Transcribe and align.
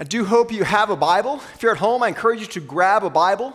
I 0.00 0.04
do 0.04 0.24
hope 0.24 0.52
you 0.52 0.62
have 0.62 0.90
a 0.90 0.96
Bible. 0.96 1.40
If 1.54 1.62
you're 1.64 1.72
at 1.72 1.78
home, 1.78 2.04
I 2.04 2.08
encourage 2.08 2.38
you 2.38 2.46
to 2.46 2.60
grab 2.60 3.02
a 3.02 3.10
Bible. 3.10 3.52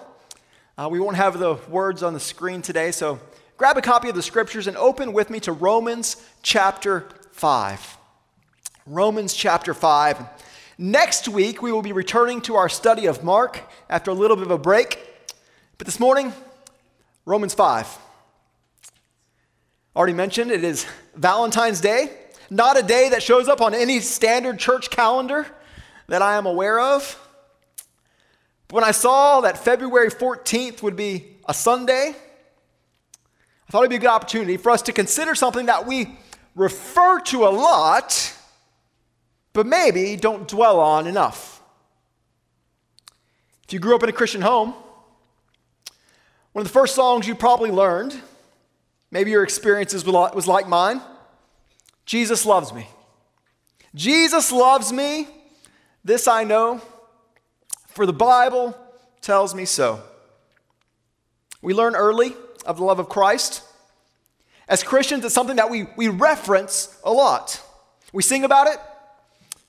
Uh, 0.77 0.89
we 0.91 0.99
won't 0.99 1.15
have 1.15 1.39
the 1.39 1.55
words 1.69 2.03
on 2.03 2.11
the 2.11 2.19
screen 2.19 2.61
today, 2.61 2.91
so 2.91 3.17
grab 3.55 3.77
a 3.77 3.81
copy 3.81 4.09
of 4.09 4.15
the 4.15 4.21
scriptures 4.21 4.67
and 4.67 4.75
open 4.75 5.13
with 5.13 5.29
me 5.29 5.39
to 5.39 5.53
Romans 5.53 6.21
chapter 6.41 7.07
5. 7.31 7.97
Romans 8.85 9.33
chapter 9.33 9.73
5. 9.73 10.21
Next 10.77 11.29
week, 11.29 11.61
we 11.61 11.71
will 11.71 11.81
be 11.81 11.93
returning 11.93 12.41
to 12.41 12.55
our 12.55 12.67
study 12.67 13.05
of 13.05 13.23
Mark 13.23 13.61
after 13.89 14.11
a 14.11 14.13
little 14.13 14.35
bit 14.35 14.45
of 14.45 14.51
a 14.51 14.57
break. 14.57 14.99
But 15.77 15.87
this 15.87 15.97
morning, 15.97 16.33
Romans 17.23 17.53
5. 17.53 17.87
Already 19.95 20.11
mentioned, 20.11 20.51
it 20.51 20.65
is 20.65 20.85
Valentine's 21.15 21.79
Day, 21.79 22.11
not 22.49 22.77
a 22.77 22.83
day 22.83 23.07
that 23.07 23.23
shows 23.23 23.47
up 23.47 23.61
on 23.61 23.73
any 23.73 24.01
standard 24.01 24.59
church 24.59 24.89
calendar 24.89 25.47
that 26.07 26.21
I 26.21 26.35
am 26.35 26.45
aware 26.45 26.79
of. 26.79 27.19
When 28.69 28.83
I 28.83 28.91
saw 28.91 29.41
that 29.41 29.57
February 29.57 30.09
14th 30.09 30.81
would 30.81 30.95
be 30.95 31.37
a 31.47 31.53
Sunday, 31.53 32.15
I 33.67 33.71
thought 33.71 33.79
it'd 33.79 33.89
be 33.89 33.97
a 33.97 33.99
good 33.99 34.09
opportunity 34.09 34.57
for 34.57 34.71
us 34.71 34.81
to 34.83 34.93
consider 34.93 35.35
something 35.35 35.67
that 35.67 35.85
we 35.85 36.17
refer 36.55 37.19
to 37.21 37.47
a 37.47 37.49
lot, 37.49 38.35
but 39.53 39.65
maybe 39.65 40.15
don't 40.15 40.47
dwell 40.47 40.79
on 40.79 41.07
enough. 41.07 41.61
If 43.65 43.73
you 43.73 43.79
grew 43.79 43.95
up 43.95 44.03
in 44.03 44.09
a 44.09 44.13
Christian 44.13 44.41
home, 44.41 44.73
one 46.51 46.61
of 46.61 46.67
the 46.67 46.73
first 46.73 46.95
songs 46.95 47.27
you 47.27 47.35
probably 47.35 47.71
learned, 47.71 48.19
maybe 49.09 49.31
your 49.31 49.43
experiences 49.43 50.05
was 50.05 50.47
like 50.47 50.67
mine 50.67 51.01
Jesus 52.05 52.45
loves 52.45 52.73
me. 52.73 52.87
Jesus 53.95 54.51
loves 54.51 54.91
me. 54.91 55.27
This 56.03 56.27
I 56.27 56.43
know, 56.43 56.81
for 57.87 58.05
the 58.05 58.13
Bible 58.13 58.77
tells 59.21 59.55
me 59.55 59.63
so. 59.63 60.01
We 61.61 61.73
learn 61.73 61.95
early 61.95 62.35
of 62.65 62.77
the 62.77 62.83
love 62.83 62.99
of 62.99 63.07
Christ. 63.07 63.63
As 64.67 64.83
Christians, 64.83 65.23
it's 65.23 65.33
something 65.33 65.55
that 65.55 65.69
we, 65.69 65.87
we 65.95 66.09
reference 66.09 66.99
a 67.05 67.11
lot. 67.11 67.61
We 68.11 68.21
sing 68.21 68.43
about 68.43 68.67
it. 68.67 68.77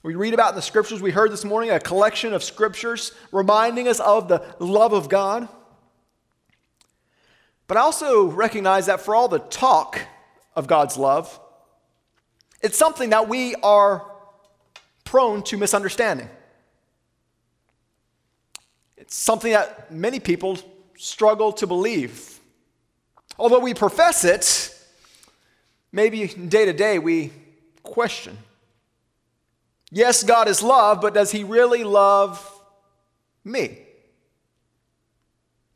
We 0.03 0.17
read 0.17 0.34
about 0.34 0.50
in 0.50 0.56
the 0.56 0.62
scriptures 0.62 1.00
we 1.00 1.12
heard 1.12 1.31
this 1.31 1.44
morning, 1.44 1.70
a 1.70 1.78
collection 1.78 2.34
of 2.34 2.42
scriptures 2.42 3.12
reminding 3.31 3.87
us 3.87 4.00
of 4.00 4.28
the 4.28 4.44
love 4.59 4.92
of 4.92 5.09
God. 5.09 5.48
But 7.69 7.77
I 7.77 7.81
also 7.81 8.27
recognize 8.27 8.87
that 8.87 9.00
for 9.00 9.14
all 9.14 9.28
the 9.28 9.39
talk 9.39 10.00
of 10.56 10.66
God's 10.66 10.97
love, 10.97 11.41
it's 12.61 12.77
something 12.77 13.11
that 13.11 13.28
we 13.28 13.55
are 13.56 14.05
prone 15.15 15.45
to 15.45 15.57
misunderstanding. 15.57 16.29
It's 18.97 19.15
something 19.15 19.53
that 19.53 19.93
many 19.93 20.19
people 20.19 20.59
struggle 20.98 21.53
to 21.53 21.69
believe. 21.69 22.41
Although 23.39 23.61
we 23.61 23.75
profess 23.75 24.25
it, 24.25 24.77
maybe 25.93 26.27
day 26.27 26.65
to 26.65 26.73
day 26.73 26.98
we 26.98 27.31
question. 27.84 28.37
Yes, 29.93 30.25
God 30.25 30.48
is 30.48 30.65
love, 30.65 31.01
but 31.01 31.15
does 31.15 31.31
He 31.31 31.45
really 31.45 31.84
love 31.84 32.45
me? 33.45 33.78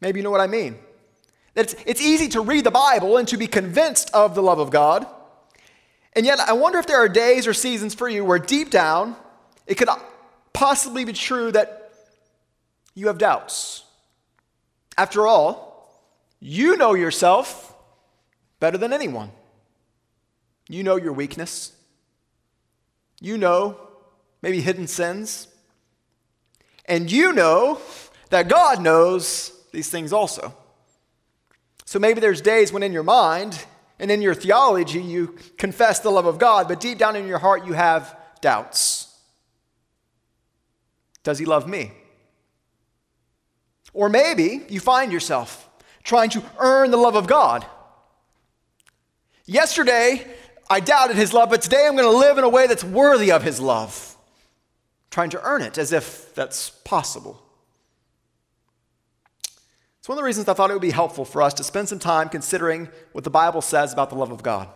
Maybe 0.00 0.18
you 0.18 0.24
know 0.24 0.32
what 0.32 0.40
I 0.40 0.48
mean. 0.48 0.76
It's, 1.54 1.76
it's 1.86 2.02
easy 2.02 2.26
to 2.30 2.40
read 2.40 2.64
the 2.64 2.72
Bible 2.72 3.18
and 3.18 3.28
to 3.28 3.36
be 3.36 3.46
convinced 3.46 4.10
of 4.12 4.34
the 4.34 4.42
love 4.42 4.58
of 4.58 4.70
God. 4.70 5.06
And 6.14 6.26
yet, 6.26 6.40
I 6.40 6.54
wonder 6.54 6.80
if 6.80 6.88
there 6.88 6.98
are 6.98 7.08
days 7.08 7.46
or 7.46 7.54
seasons 7.54 7.94
for 7.94 8.08
you 8.08 8.24
where 8.24 8.40
deep 8.40 8.70
down 8.70 9.14
it 9.68 9.76
could 9.76 9.88
possibly 10.52 11.04
be 11.04 11.12
true 11.12 11.52
that 11.52 11.92
you 12.94 13.06
have 13.06 13.18
doubts. 13.18 13.84
After 14.96 15.26
all, 15.26 16.02
you 16.40 16.76
know 16.76 16.94
yourself 16.94 17.74
better 18.58 18.78
than 18.78 18.92
anyone. 18.92 19.30
You 20.68 20.82
know 20.82 20.96
your 20.96 21.12
weakness. 21.12 21.72
You 23.20 23.38
know 23.38 23.78
maybe 24.42 24.60
hidden 24.60 24.86
sins. 24.86 25.48
And 26.86 27.10
you 27.10 27.32
know 27.32 27.80
that 28.30 28.48
God 28.48 28.80
knows 28.80 29.52
these 29.72 29.90
things 29.90 30.12
also. 30.12 30.54
So 31.84 31.98
maybe 31.98 32.20
there's 32.20 32.40
days 32.40 32.72
when 32.72 32.82
in 32.82 32.92
your 32.92 33.02
mind 33.02 33.64
and 33.98 34.10
in 34.10 34.22
your 34.22 34.34
theology 34.34 35.00
you 35.00 35.36
confess 35.58 36.00
the 36.00 36.10
love 36.10 36.26
of 36.26 36.38
God, 36.38 36.68
but 36.68 36.80
deep 36.80 36.98
down 36.98 37.16
in 37.16 37.26
your 37.26 37.38
heart 37.38 37.66
you 37.66 37.74
have 37.74 38.16
doubts. 38.40 39.07
Does 41.28 41.38
he 41.38 41.44
love 41.44 41.68
me? 41.68 41.92
Or 43.92 44.08
maybe 44.08 44.64
you 44.70 44.80
find 44.80 45.12
yourself 45.12 45.68
trying 46.02 46.30
to 46.30 46.42
earn 46.58 46.90
the 46.90 46.96
love 46.96 47.16
of 47.16 47.26
God. 47.26 47.66
Yesterday, 49.44 50.26
I 50.70 50.80
doubted 50.80 51.16
his 51.16 51.34
love, 51.34 51.50
but 51.50 51.60
today 51.60 51.86
I'm 51.86 51.96
going 51.96 52.10
to 52.10 52.18
live 52.18 52.38
in 52.38 52.44
a 52.44 52.48
way 52.48 52.66
that's 52.66 52.82
worthy 52.82 53.30
of 53.30 53.42
his 53.42 53.60
love, 53.60 54.16
trying 55.10 55.28
to 55.28 55.42
earn 55.42 55.60
it 55.60 55.76
as 55.76 55.92
if 55.92 56.34
that's 56.34 56.70
possible. 56.70 57.42
It's 59.98 60.08
one 60.08 60.16
of 60.16 60.22
the 60.22 60.24
reasons 60.24 60.48
I 60.48 60.54
thought 60.54 60.70
it 60.70 60.72
would 60.72 60.80
be 60.80 60.92
helpful 60.92 61.26
for 61.26 61.42
us 61.42 61.52
to 61.52 61.62
spend 61.62 61.90
some 61.90 61.98
time 61.98 62.30
considering 62.30 62.88
what 63.12 63.24
the 63.24 63.28
Bible 63.28 63.60
says 63.60 63.92
about 63.92 64.08
the 64.08 64.16
love 64.16 64.30
of 64.30 64.42
God. 64.42 64.66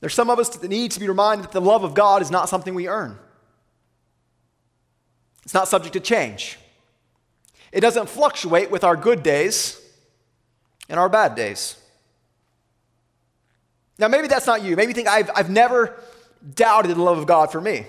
There's 0.00 0.14
some 0.14 0.30
of 0.30 0.38
us 0.38 0.48
that 0.48 0.66
need 0.70 0.90
to 0.92 1.00
be 1.00 1.08
reminded 1.08 1.44
that 1.44 1.52
the 1.52 1.60
love 1.60 1.84
of 1.84 1.92
God 1.92 2.22
is 2.22 2.30
not 2.30 2.48
something 2.48 2.74
we 2.74 2.88
earn. 2.88 3.18
It's 5.44 5.54
not 5.54 5.68
subject 5.68 5.92
to 5.92 6.00
change. 6.00 6.58
It 7.72 7.80
doesn't 7.80 8.08
fluctuate 8.08 8.70
with 8.70 8.84
our 8.84 8.96
good 8.96 9.22
days 9.22 9.80
and 10.88 10.98
our 10.98 11.08
bad 11.08 11.34
days. 11.34 11.76
Now, 13.98 14.08
maybe 14.08 14.26
that's 14.26 14.46
not 14.46 14.62
you. 14.62 14.76
Maybe 14.76 14.90
you 14.90 14.94
think, 14.94 15.08
I've, 15.08 15.30
I've 15.34 15.50
never 15.50 15.94
doubted 16.54 16.94
the 16.94 17.02
love 17.02 17.18
of 17.18 17.26
God 17.26 17.50
for 17.52 17.60
me. 17.60 17.86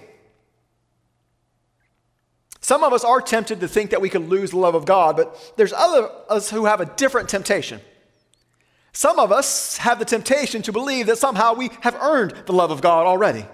Some 2.61 2.83
of 2.83 2.93
us 2.93 3.03
are 3.03 3.21
tempted 3.21 3.59
to 3.59 3.67
think 3.67 3.91
that 3.91 4.01
we 4.01 4.09
could 4.09 4.27
lose 4.27 4.51
the 4.51 4.57
love 4.57 4.73
of 4.73 4.85
God, 4.85 5.15
but 5.15 5.53
there's 5.55 5.71
other 5.71 6.09
us 6.29 6.49
who 6.49 6.65
have 6.65 6.81
a 6.81 6.85
different 6.85 7.29
temptation. 7.29 7.79
Some 8.91 9.19
of 9.19 9.31
us 9.31 9.77
have 9.77 9.99
the 9.99 10.05
temptation 10.05 10.61
to 10.63 10.71
believe 10.71 11.05
that 11.07 11.17
somehow 11.17 11.53
we 11.53 11.69
have 11.81 11.95
earned 12.01 12.33
the 12.45 12.53
love 12.53 12.71
of 12.71 12.81
God 12.81 13.05
already. 13.05 13.45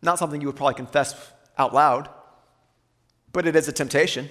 Not 0.00 0.18
something 0.18 0.40
you 0.40 0.46
would 0.46 0.56
probably 0.56 0.74
confess 0.74 1.12
out 1.58 1.74
loud, 1.74 2.08
but 3.32 3.46
it 3.46 3.56
is 3.56 3.68
a 3.68 3.72
temptation. 3.72 4.28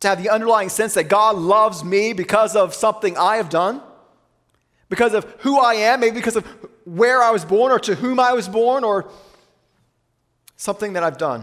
To 0.00 0.08
have 0.08 0.22
the 0.22 0.30
underlying 0.30 0.68
sense 0.68 0.94
that 0.94 1.04
God 1.04 1.36
loves 1.36 1.82
me 1.82 2.12
because 2.12 2.56
of 2.56 2.74
something 2.74 3.16
I 3.16 3.36
have 3.36 3.48
done, 3.48 3.80
because 4.88 5.14
of 5.14 5.24
who 5.40 5.58
I 5.58 5.74
am, 5.74 6.00
maybe 6.00 6.16
because 6.16 6.36
of 6.36 6.46
where 6.84 7.22
I 7.22 7.30
was 7.30 7.44
born 7.44 7.72
or 7.72 7.78
to 7.80 7.94
whom 7.94 8.20
I 8.20 8.32
was 8.32 8.48
born 8.48 8.84
or 8.84 9.10
something 10.56 10.92
that 10.92 11.02
I've 11.02 11.18
done. 11.18 11.40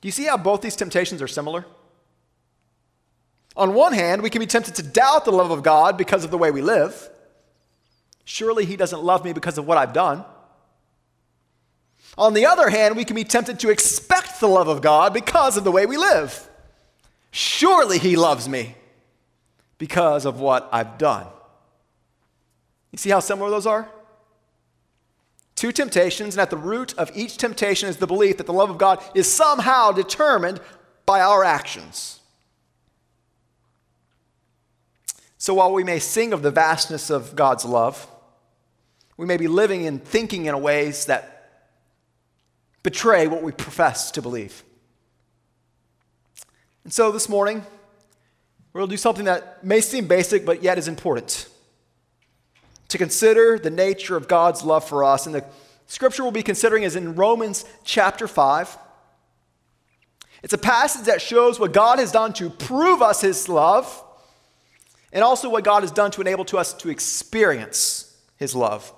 Do 0.00 0.08
you 0.08 0.12
see 0.12 0.24
how 0.24 0.36
both 0.36 0.60
these 0.60 0.76
temptations 0.76 1.22
are 1.22 1.28
similar? 1.28 1.64
On 3.56 3.74
one 3.74 3.92
hand, 3.92 4.22
we 4.22 4.30
can 4.30 4.40
be 4.40 4.46
tempted 4.46 4.74
to 4.76 4.82
doubt 4.82 5.24
the 5.24 5.32
love 5.32 5.50
of 5.50 5.62
God 5.62 5.96
because 5.96 6.24
of 6.24 6.30
the 6.30 6.38
way 6.38 6.50
we 6.50 6.62
live. 6.62 7.08
Surely 8.24 8.64
He 8.64 8.76
doesn't 8.76 9.02
love 9.02 9.24
me 9.24 9.32
because 9.32 9.58
of 9.58 9.66
what 9.66 9.78
I've 9.78 9.92
done. 9.92 10.24
On 12.16 12.32
the 12.32 12.46
other 12.46 12.70
hand, 12.70 12.96
we 12.96 13.04
can 13.04 13.16
be 13.16 13.24
tempted 13.24 13.58
to 13.60 13.70
expect 13.70 14.40
the 14.40 14.46
love 14.46 14.68
of 14.68 14.80
God 14.82 15.12
because 15.12 15.56
of 15.56 15.64
the 15.64 15.72
way 15.72 15.86
we 15.86 15.96
live. 15.96 16.48
Surely 17.30 17.98
He 17.98 18.16
loves 18.16 18.48
me 18.48 18.76
because 19.78 20.24
of 20.24 20.38
what 20.38 20.68
I've 20.72 20.98
done. 20.98 21.26
You 22.92 22.98
see 22.98 23.10
how 23.10 23.20
similar 23.20 23.50
those 23.50 23.66
are? 23.66 23.88
Two 25.56 25.72
temptations, 25.72 26.34
and 26.34 26.40
at 26.40 26.50
the 26.50 26.56
root 26.56 26.94
of 26.94 27.10
each 27.14 27.36
temptation 27.36 27.88
is 27.88 27.96
the 27.96 28.06
belief 28.06 28.36
that 28.36 28.46
the 28.46 28.52
love 28.52 28.70
of 28.70 28.78
God 28.78 29.02
is 29.14 29.30
somehow 29.30 29.90
determined 29.90 30.60
by 31.06 31.20
our 31.20 31.42
actions. 31.42 32.20
So 35.38 35.54
while 35.54 35.72
we 35.72 35.84
may 35.84 35.98
sing 35.98 36.32
of 36.32 36.42
the 36.42 36.50
vastness 36.50 37.10
of 37.10 37.36
God's 37.36 37.64
love, 37.64 38.06
we 39.16 39.26
may 39.26 39.36
be 39.36 39.48
living 39.48 39.86
and 39.86 40.02
thinking 40.02 40.46
in 40.46 40.62
ways 40.62 41.06
that 41.06 41.33
betray 42.84 43.26
what 43.26 43.42
we 43.42 43.50
profess 43.50 44.12
to 44.12 44.22
believe. 44.22 44.62
And 46.84 46.92
so 46.92 47.10
this 47.10 47.28
morning, 47.28 47.66
to 48.74 48.86
do 48.86 48.96
something 48.96 49.24
that 49.24 49.64
may 49.64 49.80
seem 49.80 50.06
basic, 50.06 50.44
but 50.44 50.62
yet 50.62 50.78
is 50.78 50.86
important 50.86 51.48
to 52.88 52.98
consider 52.98 53.58
the 53.58 53.70
nature 53.70 54.16
of 54.16 54.28
God's 54.28 54.62
love 54.62 54.86
for 54.86 55.02
us. 55.02 55.26
And 55.26 55.34
the 55.34 55.44
scripture 55.86 56.22
we'll 56.22 56.32
be 56.32 56.42
considering 56.42 56.82
is 56.82 56.94
in 56.94 57.14
Romans 57.14 57.64
chapter 57.84 58.28
5. 58.28 58.78
It's 60.42 60.52
a 60.52 60.58
passage 60.58 61.06
that 61.06 61.22
shows 61.22 61.58
what 61.58 61.72
God 61.72 61.98
has 61.98 62.12
done 62.12 62.34
to 62.34 62.50
prove 62.50 63.00
us 63.00 63.22
his 63.22 63.48
love 63.48 64.02
and 65.12 65.24
also 65.24 65.48
what 65.48 65.64
God 65.64 65.82
has 65.82 65.90
done 65.90 66.10
to 66.10 66.20
enable 66.20 66.44
to 66.46 66.58
us 66.58 66.74
to 66.74 66.90
experience 66.90 68.14
his 68.36 68.54
love. 68.54 68.92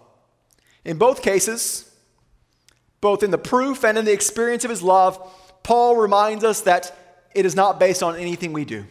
In 0.84 0.98
both 0.98 1.22
cases, 1.22 1.95
both 3.00 3.22
in 3.22 3.30
the 3.30 3.38
proof 3.38 3.84
and 3.84 3.98
in 3.98 4.04
the 4.04 4.12
experience 4.12 4.64
of 4.64 4.70
his 4.70 4.82
love, 4.82 5.18
Paul 5.62 5.96
reminds 5.96 6.44
us 6.44 6.62
that 6.62 6.96
it 7.34 7.44
is 7.44 7.54
not 7.54 7.78
based 7.78 8.02
on 8.02 8.16
anything 8.16 8.52
we 8.52 8.64
do. 8.64 8.86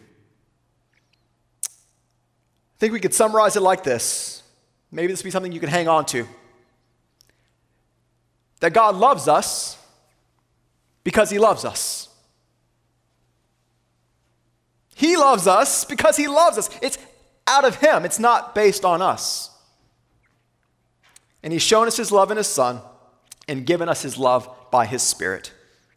I 1.64 2.78
think 2.78 2.92
we 2.92 3.00
could 3.00 3.14
summarize 3.14 3.56
it 3.56 3.62
like 3.62 3.82
this. 3.82 4.42
Maybe 4.90 5.12
this 5.12 5.20
would 5.20 5.28
be 5.28 5.30
something 5.30 5.52
you 5.52 5.60
can 5.60 5.68
hang 5.68 5.88
on 5.88 6.06
to. 6.06 6.26
That 8.60 8.72
God 8.72 8.96
loves 8.96 9.28
us 9.28 9.78
because 11.02 11.30
he 11.30 11.38
loves 11.38 11.64
us. 11.64 12.08
He 14.94 15.16
loves 15.16 15.46
us 15.46 15.84
because 15.84 16.16
he 16.16 16.28
loves 16.28 16.56
us. 16.58 16.70
It's 16.80 16.98
out 17.46 17.64
of 17.64 17.76
him, 17.76 18.04
it's 18.04 18.18
not 18.18 18.54
based 18.54 18.84
on 18.84 19.02
us. 19.02 19.50
And 21.42 21.52
he's 21.52 21.62
shown 21.62 21.86
us 21.86 21.96
his 21.96 22.10
love 22.10 22.30
in 22.30 22.36
his 22.36 22.46
son 22.46 22.80
and 23.48 23.64
given 23.66 23.88
us 23.88 24.02
his 24.02 24.18
love 24.18 24.48
by 24.70 24.86
his 24.86 25.02
spirit. 25.02 25.52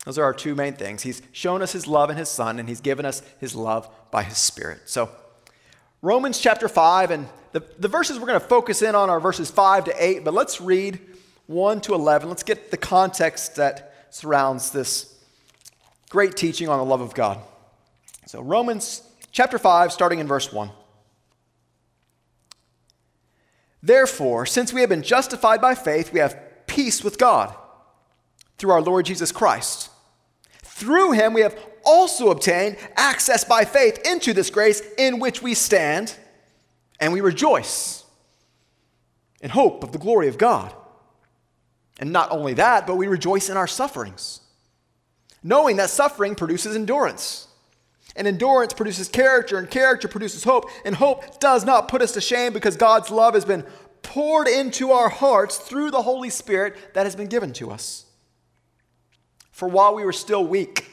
Those 0.06 0.18
are 0.18 0.24
our 0.24 0.34
two 0.34 0.56
main 0.56 0.74
things. 0.74 1.04
He's 1.04 1.22
shown 1.32 1.62
us 1.62 1.72
his 1.72 1.86
love 1.86 2.10
in 2.10 2.18
his 2.18 2.30
son, 2.30 2.60
and 2.60 2.70
he's 2.70 2.82
given 2.82 3.06
us 3.06 3.22
his 3.40 3.56
love 3.56 3.90
by 4.12 4.24
his 4.24 4.38
spirit. 4.38 4.82
So, 4.86 5.10
Romans 6.02 6.40
chapter 6.40 6.70
5, 6.70 7.12
and 7.12 7.28
the, 7.52 7.64
the 7.78 7.90
verses 7.90 8.18
we're 8.18 8.28
going 8.28 8.40
to 8.40 8.48
focus 8.48 8.82
in 8.82 8.96
on 8.96 9.10
are 9.10 9.20
verses 9.20 9.52
5 9.52 9.86
to 9.86 9.94
8, 10.04 10.24
but 10.24 10.34
let's 10.34 10.62
read 10.62 11.00
1 11.48 11.82
to 11.82 11.94
11. 11.94 12.30
Let's 12.30 12.44
get 12.44 12.72
the 12.72 12.78
context 12.78 13.58
that 13.58 13.94
surrounds 14.10 14.72
this 14.72 15.20
great 16.10 16.36
teaching 16.38 16.70
on 16.70 16.80
the 16.80 16.86
love 16.86 17.02
of 17.02 17.14
God. 17.14 17.40
So, 18.26 18.42
Romans 18.42 19.04
chapter 19.32 19.60
5, 19.60 19.92
starting 19.92 20.20
in 20.20 20.28
verse 20.28 20.54
1. 20.54 20.72
Therefore, 23.82 24.46
since 24.46 24.74
we 24.74 24.82
have 24.82 24.90
been 24.90 25.04
justified 25.04 25.62
by 25.62 25.76
faith, 25.76 26.12
we 26.12 26.20
have 26.20 26.38
peace 26.80 27.04
with 27.04 27.18
God 27.18 27.54
through 28.58 28.72
our 28.72 28.82
Lord 28.82 29.06
Jesus 29.06 29.34
Christ. 29.34 29.90
Through 30.64 31.12
him, 31.12 31.34
we 31.34 31.42
have 31.42 31.60
also 31.84 32.30
obtained 32.32 32.78
access 32.96 33.44
by 33.44 33.66
faith 33.66 34.00
into 34.06 34.32
this 34.32 34.50
grace 34.50 34.82
in 34.98 35.20
which 35.20 35.42
we 35.42 35.56
stand, 35.56 36.16
and 36.98 37.12
we 37.12 37.20
rejoice 37.20 38.06
in 39.42 39.50
hope 39.50 39.84
of 39.84 39.92
the 39.92 39.98
glory 39.98 40.30
of 40.30 40.38
God. 40.38 40.74
And 42.00 42.14
not 42.14 42.32
only 42.32 42.54
that, 42.54 42.88
but 42.88 42.96
we 42.96 43.08
rejoice 43.08 43.50
in 43.50 43.58
our 43.58 43.68
sufferings, 43.68 44.40
knowing 45.44 45.76
that 45.76 45.90
suffering 45.90 46.34
produces 46.34 46.78
endurance. 46.78 47.48
And 48.16 48.26
endurance 48.26 48.72
produces 48.72 49.10
character, 49.10 49.58
and 49.58 49.70
character 49.70 50.08
produces 50.08 50.46
hope. 50.46 50.70
And 50.86 50.96
hope 50.96 51.42
does 51.42 51.66
not 51.66 51.90
put 51.90 52.02
us 52.02 52.14
to 52.14 52.22
shame 52.22 52.54
because 52.54 52.78
God's 52.78 53.12
love 53.12 53.34
has 53.34 53.44
been 53.44 53.66
poured 54.02 54.48
into 54.48 54.92
our 54.92 55.10
hearts 55.10 55.58
through 55.58 55.92
the 55.92 56.02
Holy 56.02 56.30
Spirit 56.30 56.94
that 56.94 57.06
has 57.06 57.16
been 57.16 57.28
given 57.28 57.54
to 57.54 57.72
us. 57.72 58.06
For 59.52 59.68
while 59.68 59.96
we 59.96 60.06
were 60.06 60.14
still 60.14 60.46
weak, 60.46 60.86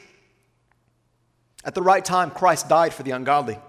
at 1.63 1.73
the 1.73 1.81
right 1.81 2.03
time, 2.03 2.31
Christ 2.31 2.69
died 2.69 2.93
for 2.93 3.03
the 3.03 3.11
ungodly. 3.11 3.59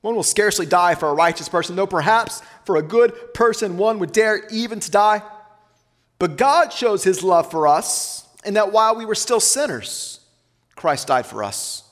One 0.00 0.14
will 0.14 0.22
scarcely 0.22 0.66
die 0.66 0.94
for 0.96 1.08
a 1.08 1.14
righteous 1.14 1.48
person, 1.48 1.76
though 1.76 1.86
perhaps 1.86 2.42
for 2.64 2.76
a 2.76 2.82
good 2.82 3.32
person 3.32 3.76
one 3.76 3.98
would 4.00 4.12
dare 4.12 4.46
even 4.48 4.80
to 4.80 4.90
die. 4.90 5.22
But 6.18 6.36
God 6.36 6.72
shows 6.72 7.04
his 7.04 7.22
love 7.22 7.50
for 7.50 7.66
us 7.66 8.28
in 8.44 8.54
that 8.54 8.72
while 8.72 8.96
we 8.96 9.04
were 9.04 9.14
still 9.14 9.40
sinners, 9.40 10.20
Christ 10.76 11.08
died 11.08 11.26
for 11.26 11.42
us. 11.42 11.84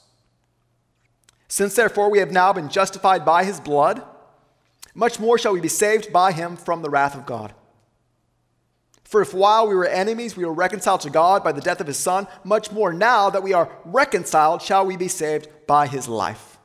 Since 1.49 1.75
therefore 1.75 2.11
we 2.11 2.19
have 2.19 2.31
now 2.31 2.53
been 2.53 2.69
justified 2.69 3.25
by 3.25 3.45
his 3.45 3.61
blood, 3.61 4.03
much 4.95 5.19
more 5.19 5.39
shall 5.39 5.53
we 5.53 5.61
be 5.61 5.69
saved 5.69 6.13
by 6.13 6.33
him 6.33 6.57
from 6.57 6.83
the 6.83 6.91
wrath 6.91 7.15
of 7.15 7.27
God. 7.27 7.55
For 9.05 9.21
if 9.21 9.35
while 9.35 9.69
we 9.69 9.75
were 9.75 9.87
enemies, 9.87 10.37
we 10.37 10.45
were 10.45 10.55
reconciled 10.55 11.03
to 11.03 11.11
God 11.11 11.45
by 11.45 11.53
the 11.53 11.61
death 11.61 11.81
of 11.81 11.87
his 11.87 11.99
Son, 11.99 12.27
much 12.45 12.73
more 12.73 12.93
now 12.93 13.29
that 13.29 13.43
we 13.43 13.53
are 13.53 13.71
reconciled, 13.85 14.63
shall 14.63 14.87
we 14.87 14.97
be 14.97 15.09
saved 15.09 15.49
by 15.67 15.87
his 15.87 16.09
life. 16.09 16.57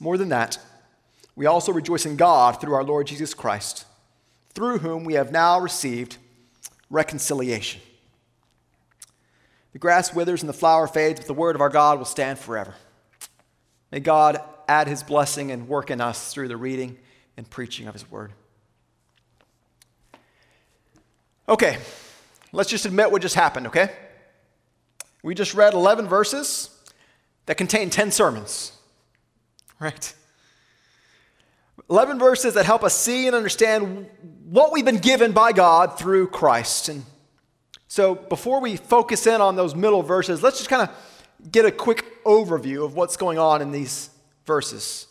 More 0.00 0.16
than 0.16 0.30
that, 0.30 0.58
we 1.36 1.46
also 1.46 1.72
rejoice 1.72 2.06
in 2.06 2.16
God 2.16 2.60
through 2.60 2.74
our 2.74 2.84
Lord 2.84 3.06
Jesus 3.06 3.34
Christ, 3.34 3.84
through 4.54 4.78
whom 4.78 5.04
we 5.04 5.14
have 5.14 5.32
now 5.32 5.58
received 5.58 6.16
reconciliation. 6.88 7.80
The 9.72 9.78
grass 9.78 10.14
withers 10.14 10.42
and 10.42 10.48
the 10.48 10.54
flower 10.54 10.86
fades, 10.86 11.20
but 11.20 11.26
the 11.26 11.34
word 11.34 11.56
of 11.56 11.60
our 11.60 11.68
God 11.68 11.98
will 11.98 12.04
stand 12.06 12.38
forever. 12.38 12.74
May 13.90 14.00
God 14.00 14.40
add 14.68 14.88
his 14.88 15.02
blessing 15.02 15.50
and 15.50 15.68
work 15.68 15.90
in 15.90 16.00
us 16.00 16.32
through 16.32 16.48
the 16.48 16.56
reading 16.56 16.96
and 17.36 17.48
preaching 17.48 17.86
of 17.86 17.94
his 17.94 18.10
word. 18.10 18.32
Okay, 21.48 21.78
let's 22.52 22.70
just 22.70 22.86
admit 22.86 23.10
what 23.10 23.20
just 23.20 23.34
happened, 23.34 23.66
okay? 23.66 23.90
We 25.22 25.34
just 25.34 25.54
read 25.54 25.74
11 25.74 26.08
verses 26.08 26.70
that 27.46 27.56
contain 27.56 27.90
10 27.90 28.10
sermons, 28.10 28.72
right? 29.78 30.14
11 31.90 32.18
verses 32.18 32.54
that 32.54 32.64
help 32.64 32.82
us 32.82 32.96
see 32.96 33.26
and 33.26 33.36
understand 33.36 34.08
what 34.44 34.72
we've 34.72 34.84
been 34.84 34.98
given 34.98 35.32
by 35.32 35.52
God 35.52 35.98
through 35.98 36.28
Christ. 36.28 36.88
And 36.88 37.04
so 37.88 38.14
before 38.14 38.60
we 38.60 38.76
focus 38.76 39.26
in 39.26 39.40
on 39.40 39.56
those 39.56 39.74
middle 39.74 40.02
verses, 40.02 40.42
let's 40.42 40.58
just 40.58 40.70
kind 40.70 40.88
of 40.88 41.50
get 41.52 41.66
a 41.66 41.70
quick 41.70 42.24
overview 42.24 42.84
of 42.84 42.94
what's 42.94 43.16
going 43.16 43.38
on 43.38 43.60
in 43.60 43.70
these 43.70 44.08
verses. 44.46 45.06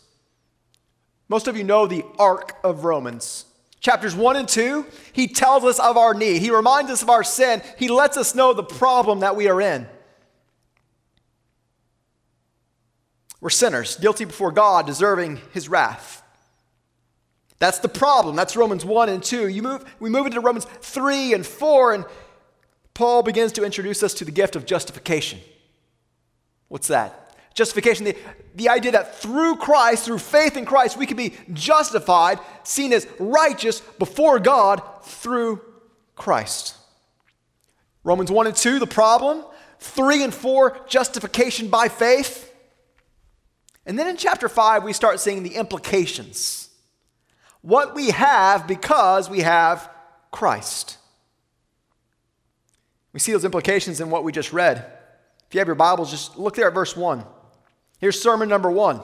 Most 1.28 1.48
of 1.48 1.56
you 1.56 1.64
know 1.64 1.86
the 1.86 2.04
arc 2.18 2.56
of 2.62 2.84
Romans. 2.84 3.46
Chapters 3.80 4.14
1 4.14 4.36
and 4.36 4.48
2, 4.48 4.86
he 5.12 5.28
tells 5.28 5.64
us 5.64 5.78
of 5.78 5.96
our 5.96 6.14
need. 6.14 6.40
He 6.40 6.50
reminds 6.50 6.90
us 6.90 7.02
of 7.02 7.10
our 7.10 7.24
sin. 7.24 7.62
He 7.78 7.88
lets 7.88 8.16
us 8.16 8.34
know 8.34 8.54
the 8.54 8.62
problem 8.62 9.20
that 9.20 9.36
we 9.36 9.48
are 9.48 9.60
in. 9.60 9.86
We're 13.42 13.50
sinners, 13.50 13.96
guilty 13.96 14.24
before 14.24 14.52
God, 14.52 14.86
deserving 14.86 15.38
his 15.52 15.68
wrath. 15.68 16.22
That's 17.58 17.78
the 17.78 17.88
problem. 17.88 18.36
That's 18.36 18.56
Romans 18.56 18.84
1 18.86 19.08
and 19.10 19.22
2. 19.22 19.48
You 19.48 19.62
move, 19.62 19.84
we 20.00 20.08
move 20.08 20.26
into 20.26 20.40
Romans 20.40 20.64
3 20.64 21.34
and 21.34 21.44
4, 21.44 21.94
and 21.94 22.04
Paul 22.94 23.22
begins 23.22 23.52
to 23.52 23.64
introduce 23.64 24.02
us 24.02 24.14
to 24.14 24.24
the 24.24 24.30
gift 24.30 24.56
of 24.56 24.64
justification. 24.64 25.40
What's 26.68 26.88
that? 26.88 27.23
Justification, 27.54 28.04
the, 28.04 28.16
the 28.56 28.68
idea 28.68 28.92
that 28.92 29.16
through 29.16 29.56
Christ, 29.56 30.04
through 30.04 30.18
faith 30.18 30.56
in 30.56 30.64
Christ, 30.64 30.96
we 30.96 31.06
can 31.06 31.16
be 31.16 31.34
justified, 31.52 32.40
seen 32.64 32.92
as 32.92 33.06
righteous 33.18 33.80
before 33.80 34.40
God 34.40 34.82
through 35.04 35.60
Christ. 36.16 36.76
Romans 38.02 38.30
1 38.30 38.48
and 38.48 38.56
2, 38.56 38.80
the 38.80 38.86
problem. 38.86 39.44
3 39.78 40.24
and 40.24 40.34
4, 40.34 40.80
justification 40.88 41.68
by 41.68 41.88
faith. 41.88 42.52
And 43.86 43.98
then 43.98 44.08
in 44.08 44.16
chapter 44.16 44.48
5, 44.48 44.82
we 44.82 44.92
start 44.92 45.20
seeing 45.20 45.42
the 45.42 45.54
implications. 45.54 46.70
What 47.60 47.94
we 47.94 48.10
have 48.10 48.66
because 48.66 49.30
we 49.30 49.40
have 49.40 49.88
Christ. 50.30 50.98
We 53.12 53.20
see 53.20 53.32
those 53.32 53.44
implications 53.44 54.00
in 54.00 54.10
what 54.10 54.24
we 54.24 54.32
just 54.32 54.52
read. 54.52 54.78
If 55.48 55.54
you 55.54 55.60
have 55.60 55.68
your 55.68 55.76
Bibles, 55.76 56.10
just 56.10 56.36
look 56.36 56.56
there 56.56 56.66
at 56.66 56.74
verse 56.74 56.96
1. 56.96 57.24
Here's 57.98 58.20
sermon 58.20 58.48
number 58.48 58.70
one. 58.70 59.00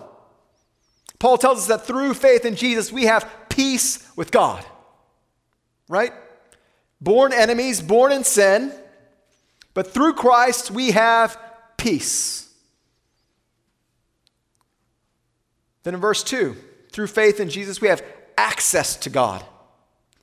Paul 1.18 1.38
tells 1.38 1.58
us 1.58 1.66
that 1.68 1.86
through 1.86 2.14
faith 2.14 2.44
in 2.44 2.56
Jesus, 2.56 2.90
we 2.90 3.04
have 3.04 3.30
peace 3.48 4.06
with 4.16 4.30
God. 4.30 4.64
Right? 5.88 6.12
Born 7.00 7.32
enemies, 7.32 7.80
born 7.80 8.12
in 8.12 8.24
sin, 8.24 8.72
but 9.74 9.92
through 9.92 10.14
Christ, 10.14 10.70
we 10.70 10.90
have 10.92 11.38
peace. 11.76 12.52
Then 15.82 15.94
in 15.94 16.00
verse 16.00 16.22
2, 16.22 16.56
through 16.92 17.06
faith 17.06 17.40
in 17.40 17.48
Jesus, 17.48 17.80
we 17.80 17.88
have 17.88 18.02
access 18.36 18.96
to 18.96 19.10
God. 19.10 19.44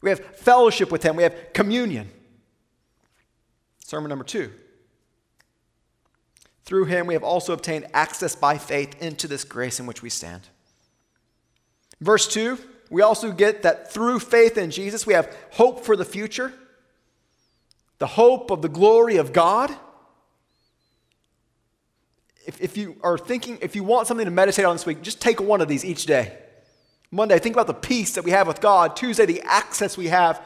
We 0.02 0.10
have 0.10 0.20
fellowship 0.20 0.92
with 0.92 1.04
Him. 1.04 1.16
We 1.16 1.24
have 1.24 1.54
communion. 1.54 2.10
Sermon 3.80 4.10
number 4.10 4.26
two. 4.26 4.52
Through 6.68 6.84
him, 6.84 7.08
we 7.08 7.14
have 7.14 7.24
also 7.24 7.54
obtained 7.54 7.88
access 7.94 8.36
by 8.36 8.58
faith 8.58 9.02
into 9.02 9.26
this 9.26 9.46
grace 9.46 9.80
in 9.80 9.86
which 9.86 10.02
we 10.02 10.10
stand. 10.10 10.42
Verse 12.02 12.28
2, 12.28 12.60
we 12.90 13.02
also 13.02 13.32
get 13.32 13.64
that 13.64 13.94
through 13.94 14.20
faith 14.20 14.58
in 14.58 14.70
Jesus, 14.70 15.08
we 15.08 15.14
have 15.14 15.34
hope 15.52 15.86
for 15.86 15.96
the 15.96 16.04
future, 16.04 16.52
the 18.00 18.08
hope 18.08 18.52
of 18.52 18.62
the 18.62 18.68
glory 18.68 19.16
of 19.16 19.32
God. 19.32 19.74
If, 22.46 22.60
if 22.60 22.76
you 22.76 22.98
are 23.02 23.18
thinking, 23.18 23.60
if 23.62 23.74
you 23.74 23.86
want 23.86 24.08
something 24.08 24.26
to 24.26 24.32
meditate 24.32 24.66
on 24.66 24.76
this 24.76 24.86
week, 24.86 25.02
just 25.02 25.22
take 25.22 25.40
one 25.40 25.62
of 25.62 25.70
these 25.70 25.86
each 25.86 26.06
day. 26.06 26.38
Monday, 27.12 27.40
think 27.40 27.56
about 27.56 27.68
the 27.68 27.74
peace 27.74 28.16
that 28.16 28.26
we 28.26 28.32
have 28.32 28.46
with 28.46 28.60
God. 28.60 28.98
Tuesday, 28.98 29.26
the 29.26 29.42
access 29.46 29.98
we 29.98 30.08
have 30.08 30.46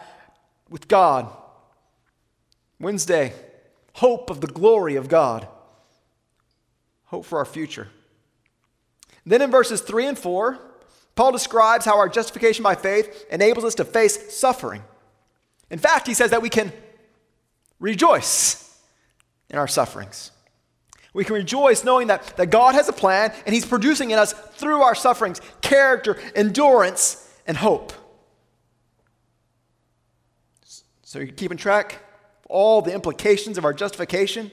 with 0.69 0.87
God. 0.87 1.27
Wednesday, 2.79 3.33
hope 3.93 4.29
of 4.29 4.39
the 4.39 4.45
glory 4.45 4.97
of 4.97 5.09
God 5.09 5.47
hope 7.11 7.25
for 7.25 7.37
our 7.37 7.45
future. 7.45 7.89
Then 9.25 9.41
in 9.41 9.51
verses 9.51 9.81
3 9.81 10.07
and 10.07 10.17
4, 10.17 10.57
Paul 11.13 11.31
describes 11.33 11.85
how 11.85 11.97
our 11.97 12.09
justification 12.09 12.63
by 12.63 12.73
faith 12.73 13.25
enables 13.29 13.65
us 13.65 13.75
to 13.75 13.85
face 13.85 14.33
suffering. 14.35 14.81
In 15.69 15.77
fact, 15.77 16.07
he 16.07 16.13
says 16.13 16.31
that 16.31 16.41
we 16.41 16.49
can 16.49 16.71
rejoice 17.79 18.79
in 19.49 19.59
our 19.59 19.67
sufferings. 19.67 20.31
We 21.13 21.25
can 21.25 21.35
rejoice 21.35 21.83
knowing 21.83 22.07
that, 22.07 22.37
that 22.37 22.47
God 22.49 22.75
has 22.75 22.87
a 22.87 22.93
plan 22.93 23.33
and 23.45 23.53
He's 23.53 23.65
producing 23.65 24.11
in 24.11 24.17
us 24.17 24.31
through 24.31 24.81
our 24.81 24.95
sufferings 24.95 25.41
character, 25.59 26.17
endurance, 26.33 27.29
and 27.45 27.57
hope. 27.57 27.91
So 31.03 31.19
you're 31.19 31.27
keeping 31.27 31.57
track 31.57 31.95
of 32.39 32.45
all 32.45 32.81
the 32.81 32.93
implications 32.93 33.57
of 33.57 33.65
our 33.65 33.73
justification? 33.73 34.49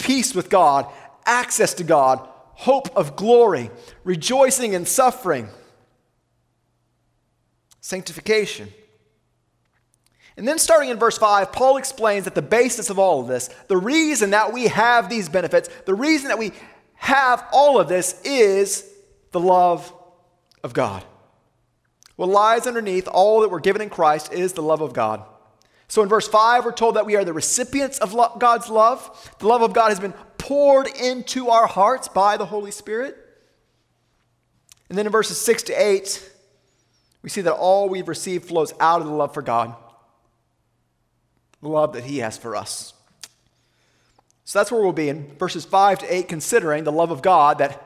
Peace 0.00 0.34
with 0.34 0.50
God, 0.50 0.90
access 1.30 1.74
to 1.74 1.84
God, 1.84 2.28
hope 2.54 2.94
of 2.96 3.16
glory, 3.16 3.70
rejoicing 4.04 4.74
in 4.74 4.84
suffering, 4.84 5.48
sanctification. 7.80 8.68
And 10.36 10.46
then, 10.46 10.58
starting 10.58 10.90
in 10.90 10.98
verse 10.98 11.18
5, 11.18 11.52
Paul 11.52 11.76
explains 11.76 12.24
that 12.24 12.34
the 12.34 12.42
basis 12.42 12.90
of 12.90 12.98
all 12.98 13.20
of 13.20 13.28
this, 13.28 13.48
the 13.68 13.76
reason 13.76 14.30
that 14.30 14.52
we 14.52 14.68
have 14.68 15.08
these 15.08 15.28
benefits, 15.28 15.68
the 15.86 15.94
reason 15.94 16.28
that 16.28 16.38
we 16.38 16.52
have 16.94 17.46
all 17.52 17.78
of 17.80 17.88
this 17.88 18.20
is 18.24 18.86
the 19.32 19.40
love 19.40 19.92
of 20.62 20.72
God. 20.72 21.04
What 22.16 22.28
lies 22.28 22.66
underneath 22.66 23.08
all 23.08 23.40
that 23.40 23.50
we're 23.50 23.60
given 23.60 23.82
in 23.82 23.90
Christ 23.90 24.32
is 24.32 24.52
the 24.52 24.62
love 24.62 24.82
of 24.82 24.92
God. 24.92 25.24
So 25.88 26.02
in 26.02 26.08
verse 26.08 26.28
5, 26.28 26.64
we're 26.64 26.72
told 26.72 26.96
that 26.96 27.04
we 27.04 27.16
are 27.16 27.24
the 27.24 27.32
recipients 27.32 27.98
of 27.98 28.14
God's 28.38 28.68
love. 28.68 29.34
The 29.40 29.48
love 29.48 29.62
of 29.62 29.72
God 29.72 29.88
has 29.88 29.98
been 29.98 30.14
poured 30.50 30.88
into 30.88 31.48
our 31.48 31.68
hearts 31.68 32.08
by 32.08 32.36
the 32.36 32.44
Holy 32.44 32.72
Spirit. 32.72 33.16
And 34.88 34.98
then 34.98 35.06
in 35.06 35.12
verses 35.12 35.38
6 35.38 35.62
to 35.62 35.72
8, 35.72 36.28
we 37.22 37.30
see 37.30 37.42
that 37.42 37.54
all 37.54 37.88
we've 37.88 38.08
received 38.08 38.46
flows 38.46 38.74
out 38.80 39.00
of 39.00 39.06
the 39.06 39.12
love 39.12 39.32
for 39.32 39.42
God 39.42 39.76
the 41.62 41.68
love 41.68 41.92
that 41.92 42.02
He 42.02 42.18
has 42.18 42.36
for 42.36 42.56
us. 42.56 42.94
So 44.44 44.58
that's 44.58 44.72
where 44.72 44.80
we'll 44.80 44.90
be 44.90 45.08
in 45.08 45.36
verses 45.36 45.64
5 45.64 46.00
to 46.00 46.12
8, 46.12 46.28
considering 46.28 46.82
the 46.82 46.90
love 46.90 47.12
of 47.12 47.22
God 47.22 47.58
that 47.58 47.80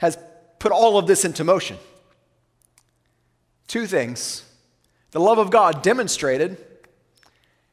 has 0.00 0.16
put 0.58 0.72
all 0.72 0.96
of 0.96 1.06
this 1.06 1.22
into 1.22 1.44
motion. 1.44 1.76
Two 3.68 3.86
things 3.86 4.42
the 5.10 5.20
love 5.20 5.36
of 5.36 5.50
God 5.50 5.82
demonstrated, 5.82 6.56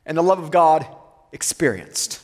and 0.05 0.17
the 0.17 0.21
love 0.21 0.39
of 0.39 0.51
God 0.51 0.85
experienced. 1.31 2.22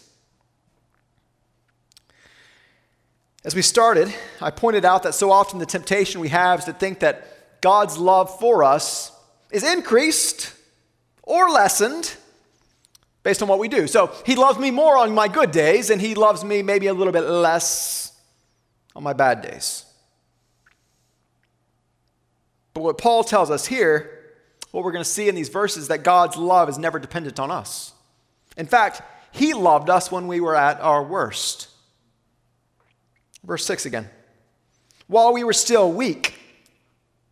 As 3.45 3.55
we 3.55 3.61
started, 3.61 4.13
I 4.41 4.51
pointed 4.51 4.83
out 4.83 5.03
that 5.03 5.15
so 5.15 5.31
often 5.31 5.59
the 5.59 5.65
temptation 5.65 6.19
we 6.19 6.29
have 6.29 6.59
is 6.59 6.65
to 6.65 6.73
think 6.73 6.99
that 6.99 7.61
God's 7.61 7.97
love 7.97 8.37
for 8.39 8.63
us 8.63 9.11
is 9.51 9.63
increased 9.63 10.53
or 11.23 11.49
lessened 11.49 12.15
based 13.23 13.41
on 13.41 13.47
what 13.47 13.59
we 13.59 13.67
do. 13.67 13.87
So 13.87 14.11
he 14.25 14.35
loves 14.35 14.59
me 14.59 14.71
more 14.71 14.97
on 14.97 15.13
my 15.13 15.27
good 15.27 15.51
days, 15.51 15.89
and 15.89 16.01
he 16.01 16.15
loves 16.15 16.43
me 16.43 16.61
maybe 16.61 16.87
a 16.87 16.93
little 16.93 17.13
bit 17.13 17.21
less 17.23 18.13
on 18.95 19.03
my 19.03 19.13
bad 19.13 19.41
days. 19.41 19.85
But 22.73 22.83
what 22.83 22.97
Paul 22.97 23.23
tells 23.23 23.49
us 23.49 23.65
here, 23.65 24.09
what 24.71 24.83
we're 24.83 24.91
going 24.91 25.03
to 25.03 25.09
see 25.09 25.29
in 25.29 25.35
these 25.35 25.49
verses, 25.49 25.87
that 25.87 26.03
God's 26.03 26.37
love 26.37 26.69
is 26.69 26.77
never 26.77 26.99
dependent 26.99 27.39
on 27.39 27.51
us. 27.51 27.93
In 28.57 28.67
fact, 28.67 29.01
he 29.31 29.53
loved 29.53 29.89
us 29.89 30.11
when 30.11 30.27
we 30.27 30.39
were 30.39 30.55
at 30.55 30.79
our 30.81 31.03
worst. 31.03 31.67
Verse 33.43 33.65
6 33.65 33.85
again. 33.85 34.09
While 35.07 35.33
we 35.33 35.43
were 35.43 35.53
still 35.53 35.91
weak, 35.91 36.35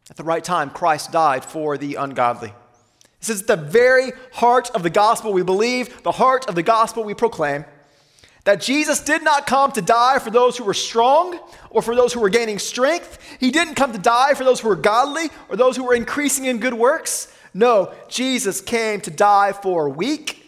at 0.09 0.15
the 0.15 0.23
right 0.23 0.43
time, 0.43 0.69
Christ 0.69 1.11
died 1.11 1.43
for 1.43 1.77
the 1.77 1.95
ungodly. 1.95 2.53
This 3.19 3.29
is 3.29 3.43
the 3.43 3.55
very 3.57 4.11
heart 4.33 4.71
of 4.71 4.83
the 4.83 4.89
gospel 4.89 5.33
we 5.33 5.43
believe, 5.43 6.03
the 6.03 6.11
heart 6.11 6.47
of 6.47 6.55
the 6.55 6.63
gospel 6.63 7.03
we 7.03 7.13
proclaim. 7.13 7.65
That 8.45 8.61
Jesus 8.61 9.01
did 9.01 9.23
not 9.23 9.45
come 9.45 9.73
to 9.73 9.81
die 9.81 10.19
for 10.19 10.31
those 10.31 10.57
who 10.57 10.63
were 10.63 10.73
strong 10.73 11.37
or 11.69 11.81
for 11.81 11.95
those 11.95 12.13
who 12.13 12.21
were 12.21 12.29
gaining 12.29 12.59
strength. 12.59 13.19
He 13.41 13.51
didn't 13.51 13.75
come 13.75 13.91
to 13.91 13.99
die 13.99 14.35
for 14.35 14.45
those 14.45 14.61
who 14.61 14.69
were 14.69 14.75
godly 14.75 15.29
or 15.49 15.57
those 15.57 15.75
who 15.75 15.83
were 15.83 15.95
increasing 15.95 16.45
in 16.45 16.59
good 16.59 16.73
works. 16.73 17.33
No, 17.53 17.93
Jesus 18.07 18.61
came 18.61 19.01
to 19.01 19.11
die 19.11 19.51
for 19.51 19.89
weak, 19.89 20.45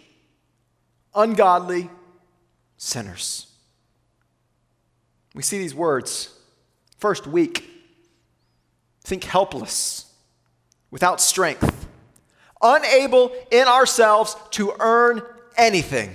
ungodly 1.13 1.89
sinners. 2.78 3.49
We 5.39 5.43
see 5.43 5.58
these 5.58 5.74
words. 5.74 6.36
First, 6.98 7.25
weak. 7.25 7.63
Think 9.05 9.24
helpless, 9.24 10.13
without 10.91 11.22
strength 11.22 11.88
unable 12.62 13.31
in 13.51 13.69
ourselves 13.69 14.36
to 14.51 14.74
earn 14.81 15.22
anything 15.55 16.13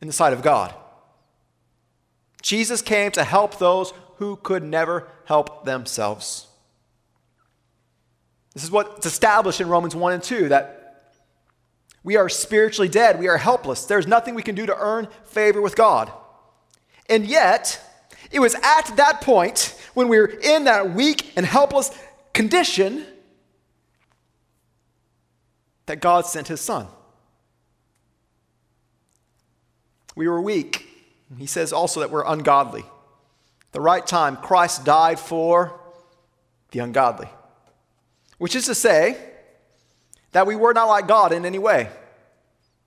in 0.00 0.06
the 0.06 0.14
sight 0.14 0.32
of 0.32 0.40
God. 0.40 0.74
Jesus 2.40 2.80
came 2.80 3.10
to 3.12 3.22
help 3.22 3.58
those 3.58 3.92
who 4.16 4.36
could 4.36 4.62
never 4.62 5.08
help 5.26 5.66
themselves. 5.66 6.46
This 8.54 8.64
is 8.64 8.70
what's 8.70 9.04
established 9.04 9.60
in 9.60 9.68
Romans 9.68 9.94
1 9.94 10.12
and 10.14 10.22
2 10.22 10.48
that 10.48 11.12
we 12.02 12.16
are 12.16 12.30
spiritually 12.30 12.88
dead. 12.88 13.20
We 13.20 13.28
are 13.28 13.36
helpless. 13.36 13.84
There's 13.84 14.06
nothing 14.06 14.34
we 14.34 14.42
can 14.42 14.54
do 14.54 14.64
to 14.64 14.74
earn 14.74 15.08
favor 15.24 15.60
with 15.60 15.76
God. 15.76 16.10
And 17.10 17.26
yet, 17.26 17.78
it 18.30 18.40
was 18.40 18.54
at 18.54 18.96
that 18.96 19.20
point 19.20 19.80
when 19.94 20.08
we 20.08 20.18
were 20.18 20.26
in 20.26 20.64
that 20.64 20.94
weak 20.94 21.32
and 21.36 21.46
helpless 21.46 21.90
condition 22.32 23.06
that 25.86 26.00
God 26.00 26.26
sent 26.26 26.48
his 26.48 26.60
son. 26.60 26.86
We 30.16 30.28
were 30.28 30.40
weak. 30.40 30.88
He 31.38 31.46
says 31.46 31.72
also 31.72 32.00
that 32.00 32.10
we're 32.10 32.24
ungodly. 32.24 32.84
the 33.72 33.80
right 33.80 34.06
time, 34.06 34.36
Christ 34.36 34.84
died 34.84 35.18
for 35.18 35.80
the 36.70 36.78
ungodly, 36.78 37.28
which 38.38 38.54
is 38.54 38.66
to 38.66 38.74
say 38.74 39.18
that 40.30 40.46
we 40.46 40.54
were 40.54 40.72
not 40.72 40.86
like 40.86 41.08
God 41.08 41.32
in 41.32 41.44
any 41.44 41.58
way. 41.58 41.88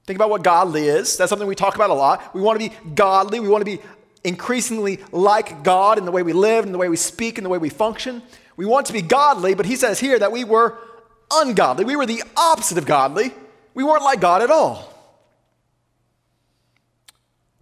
Think 0.06 0.17
about 0.17 0.29
what 0.29 0.44
godly 0.44 0.88
is. 0.88 1.17
That's 1.17 1.29
something 1.29 1.48
we 1.48 1.56
talk 1.56 1.75
about 1.75 1.89
a 1.89 1.94
lot. 1.94 2.34
We 2.34 2.41
want 2.41 2.58
to 2.60 2.70
be 2.70 2.75
godly. 2.96 3.41
We 3.41 3.50
want 3.50 3.62
to 3.62 3.65
be 3.65 3.82
increasingly 4.27 5.00
like 5.12 5.63
God 5.63 5.98
in 5.98 6.05
the 6.05 6.12
way 6.12 6.22
we 6.22 6.34
live, 6.34 6.65
in 6.65 6.74
the 6.74 6.77
way 6.77 6.89
we 6.89 6.98
speak, 6.98 7.38
in 7.38 7.43
the 7.43 7.50
way 7.50 7.57
we 7.57 7.69
function. 7.69 8.22
We 8.57 8.65
want 8.65 8.88
to 8.88 8.93
be 8.93 9.01
godly, 9.01 9.53
but 9.53 9.65
he 9.65 9.75
says 9.75 10.00
here 10.00 10.19
that 10.19 10.31
we 10.31 10.43
were 10.43 10.77
ungodly. 11.31 11.86
We 11.86 11.96
were 11.96 12.05
the 12.05 12.24
opposite 12.36 12.77
of 12.77 12.86
godly. 12.86 13.31
We 13.74 13.84
weren't 13.84 14.03
like 14.03 14.19
God 14.19 14.41
at 14.41 14.51
all. 14.51 14.93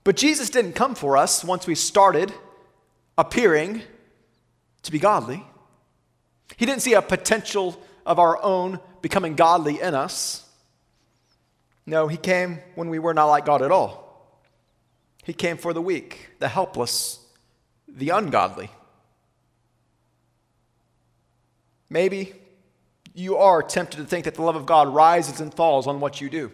But 0.04 0.16
Jesus 0.16 0.50
didn't 0.50 0.74
come 0.74 0.96
for 0.96 1.18
us 1.18 1.44
once 1.44 1.68
we 1.68 1.76
started 1.76 2.34
appearing 3.18 3.82
to 4.84 4.92
be 4.92 5.00
godly. 5.00 5.44
He 6.58 6.66
didn't 6.66 6.82
see 6.82 6.94
a 6.94 7.02
potential 7.02 7.80
of 8.06 8.20
our 8.20 8.42
own 8.42 8.80
becoming 9.02 9.36
godly 9.36 9.82
in 9.82 9.94
us. 9.94 10.48
No, 11.86 12.08
He 12.08 12.18
came 12.18 12.60
when 12.76 12.90
we 12.90 13.00
were 13.00 13.14
not 13.14 13.26
like 13.26 13.46
God 13.46 13.62
at 13.62 13.72
all. 13.72 14.05
He 15.26 15.34
came 15.34 15.58
for 15.58 15.74
the 15.74 15.82
weak, 15.82 16.30
the 16.38 16.48
helpless, 16.48 17.20
the 17.88 18.10
ungodly. 18.10 18.70
Maybe 21.90 22.34
you 23.16 23.36
are 23.38 23.64
tempted 23.64 23.98
to 23.98 24.06
think 24.06 24.26
that 24.26 24.36
the 24.36 24.44
love 24.44 24.56
of 24.56 24.68
God 24.68 24.88
rises 24.88 25.42
and 25.42 25.52
falls 25.52 25.88
on 25.88 26.00
what 26.00 26.22
you 26.22 26.30
do. 26.30 26.52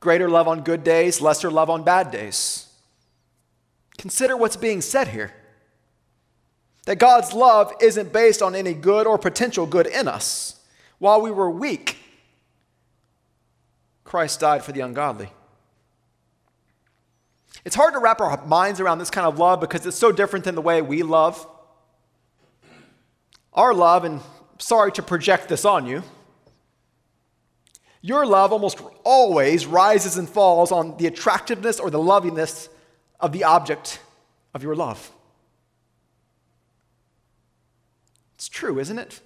Greater 0.00 0.28
love 0.28 0.48
on 0.48 0.60
good 0.60 0.84
days, 0.84 1.22
lesser 1.22 1.50
love 1.50 1.70
on 1.70 1.82
bad 1.82 2.10
days. 2.10 2.68
Consider 3.96 4.36
what's 4.36 4.56
being 4.56 4.82
said 4.82 5.08
here 5.08 5.32
that 6.84 6.96
God's 6.98 7.32
love 7.32 7.72
isn't 7.80 8.12
based 8.12 8.42
on 8.42 8.54
any 8.54 8.74
good 8.74 9.06
or 9.06 9.16
potential 9.16 9.64
good 9.64 9.86
in 9.86 10.08
us. 10.08 10.60
While 10.98 11.22
we 11.22 11.30
were 11.30 11.50
weak, 11.50 11.96
Christ 14.04 14.40
died 14.40 14.62
for 14.62 14.72
the 14.72 14.80
ungodly. 14.80 15.30
It's 17.64 17.76
hard 17.76 17.94
to 17.94 18.00
wrap 18.00 18.20
our 18.20 18.44
minds 18.46 18.80
around 18.80 18.98
this 18.98 19.10
kind 19.10 19.26
of 19.26 19.38
love 19.38 19.60
because 19.60 19.84
it's 19.86 19.98
so 19.98 20.12
different 20.12 20.44
than 20.44 20.54
the 20.54 20.62
way 20.62 20.80
we 20.82 21.02
love. 21.02 21.46
Our 23.52 23.74
love, 23.74 24.04
and 24.04 24.20
sorry 24.58 24.92
to 24.92 25.02
project 25.02 25.48
this 25.48 25.64
on 25.64 25.86
you. 25.86 26.02
Your 28.02 28.24
love 28.24 28.52
almost 28.52 28.80
always 29.04 29.66
rises 29.66 30.16
and 30.16 30.28
falls 30.28 30.72
on 30.72 30.96
the 30.96 31.06
attractiveness 31.06 31.78
or 31.78 31.90
the 31.90 31.98
lovingness 31.98 32.68
of 33.18 33.32
the 33.32 33.44
object 33.44 34.00
of 34.54 34.62
your 34.62 34.74
love. 34.74 35.12
It's 38.36 38.48
true, 38.48 38.78
isn't 38.78 38.98
it? 38.98 39.20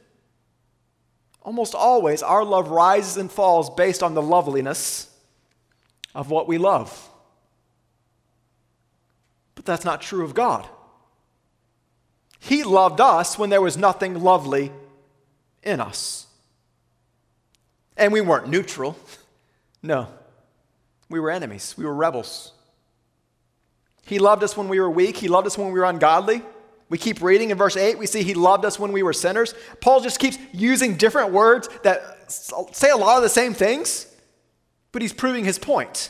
Almost 1.43 1.75
always, 1.75 2.23
our 2.23 2.45
love 2.45 2.69
rises 2.69 3.17
and 3.17 3.31
falls 3.31 3.71
based 3.71 4.03
on 4.03 4.14
the 4.14 4.23
loveliness 4.23 5.09
of 6.14 6.31
what 6.31 6.49
we 6.49 6.59
love. 6.59 7.11
But 9.64 9.73
that's 9.73 9.85
not 9.85 10.02
true 10.02 10.25
of 10.25 10.35
God. 10.35 10.68
He 12.38 12.62
loved 12.62 13.00
us 13.00 13.38
when 13.38 13.49
there 13.49 13.62
was 13.62 13.78
nothing 13.78 14.23
lovely 14.23 14.71
in 15.62 15.80
us. 15.80 16.26
And 17.97 18.12
we 18.12 18.21
weren't 18.21 18.49
neutral. 18.49 18.97
No. 19.87 20.09
we 21.11 21.21
were 21.21 21.30
enemies, 21.30 21.75
we 21.76 21.85
were 21.85 21.94
rebels. 21.94 22.52
He 24.06 24.18
loved 24.18 24.42
us 24.42 24.56
when 24.56 24.68
we 24.68 24.80
were 24.80 24.88
weak, 24.88 25.18
He 25.18 25.28
loved 25.28 25.47
us 25.47 25.59
when 25.59 25.66
we 25.71 25.78
were 25.78 25.85
ungodly. 25.85 26.40
We 26.88 26.97
keep 26.97 27.21
reading 27.21 27.50
in 27.50 27.59
verse 27.59 27.76
8, 27.76 27.99
we 27.99 28.06
see 28.06 28.23
He 28.23 28.33
loved 28.33 28.64
us 28.64 28.78
when 28.78 28.92
we 28.92 29.02
were 29.02 29.12
sinners. 29.12 29.52
Paul 29.83 30.00
just 30.00 30.18
keeps 30.18 30.38
using 30.54 30.97
different 30.97 31.33
words 31.33 31.68
that 31.83 32.33
say 32.73 32.88
a 32.88 32.97
lot 32.97 33.18
of 33.18 33.23
the 33.25 33.28
same 33.28 33.52
things, 33.52 34.06
but 34.90 35.02
he's 35.02 35.12
proving 35.12 35.44
his 35.44 35.59
point. 35.59 36.09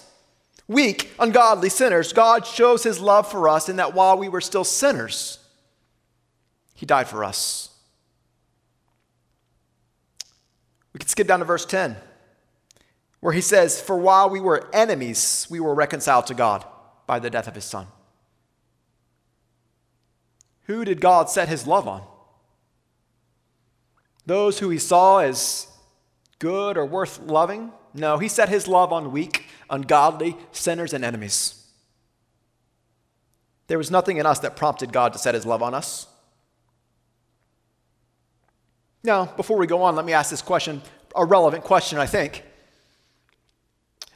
Weak, 0.67 1.13
ungodly 1.19 1.69
sinners, 1.69 2.13
God 2.13 2.47
shows 2.47 2.83
His 2.83 3.01
love 3.01 3.31
for 3.31 3.49
us 3.49 3.69
in 3.69 3.77
that 3.77 3.95
while 3.95 4.17
we 4.17 4.29
were 4.29 4.41
still 4.41 4.65
sinners, 4.65 5.39
He 6.75 6.87
died 6.87 7.09
for 7.09 7.25
us. 7.25 7.71
We 10.93 10.99
can 10.99 11.09
skip 11.09 11.27
down 11.27 11.41
to 11.41 11.45
verse 11.45 11.67
10 11.67 11.97
where 13.25 13.33
he 13.33 13.41
says, 13.41 13.81
For 13.81 13.97
while 13.97 14.29
we 14.29 14.39
were 14.39 14.69
enemies, 14.75 15.47
we 15.49 15.59
were 15.59 15.75
reconciled 15.75 16.27
to 16.27 16.35
God 16.35 16.63
by 17.07 17.19
the 17.19 17.31
death 17.31 17.49
of 17.49 17.55
his 17.55 17.65
son. 17.65 17.87
Who 20.65 20.85
did 20.85 21.01
God 21.01 21.31
set 21.31 21.49
his 21.49 21.67
love 21.67 21.89
on? 21.89 22.03
Those 24.27 24.59
who 24.59 24.69
he 24.69 24.77
saw 24.77 25.21
as 25.21 25.69
good 26.39 26.77
or 26.77 26.85
worth 26.85 27.19
loving? 27.19 27.73
No, 27.95 28.19
he 28.19 28.29
set 28.29 28.51
his 28.51 28.69
love 28.69 28.93
on 28.93 29.11
weak, 29.11 29.44
ungodly 29.75 30.37
sinners 30.53 30.93
and 30.93 31.05
enemies. 31.05 31.61
There 33.67 33.79
was 33.79 33.91
nothing 33.91 34.19
in 34.19 34.27
us 34.27 34.41
that 34.41 34.57
prompted 34.57 34.93
God 34.93 35.13
to 35.13 35.19
set 35.19 35.35
his 35.35 35.47
love 35.47 35.63
on 35.63 35.75
us. 35.75 36.07
Now, 39.03 39.27
before 39.27 39.59
we 39.59 39.67
go 39.67 39.83
on, 39.83 39.97
let 39.97 40.05
me 40.05 40.13
ask 40.13 40.31
this 40.31 40.43
question, 40.43 40.81
a 41.15 41.25
relevant 41.25 41.65
question, 41.65 41.99
I 41.99 42.07
think. 42.07 42.43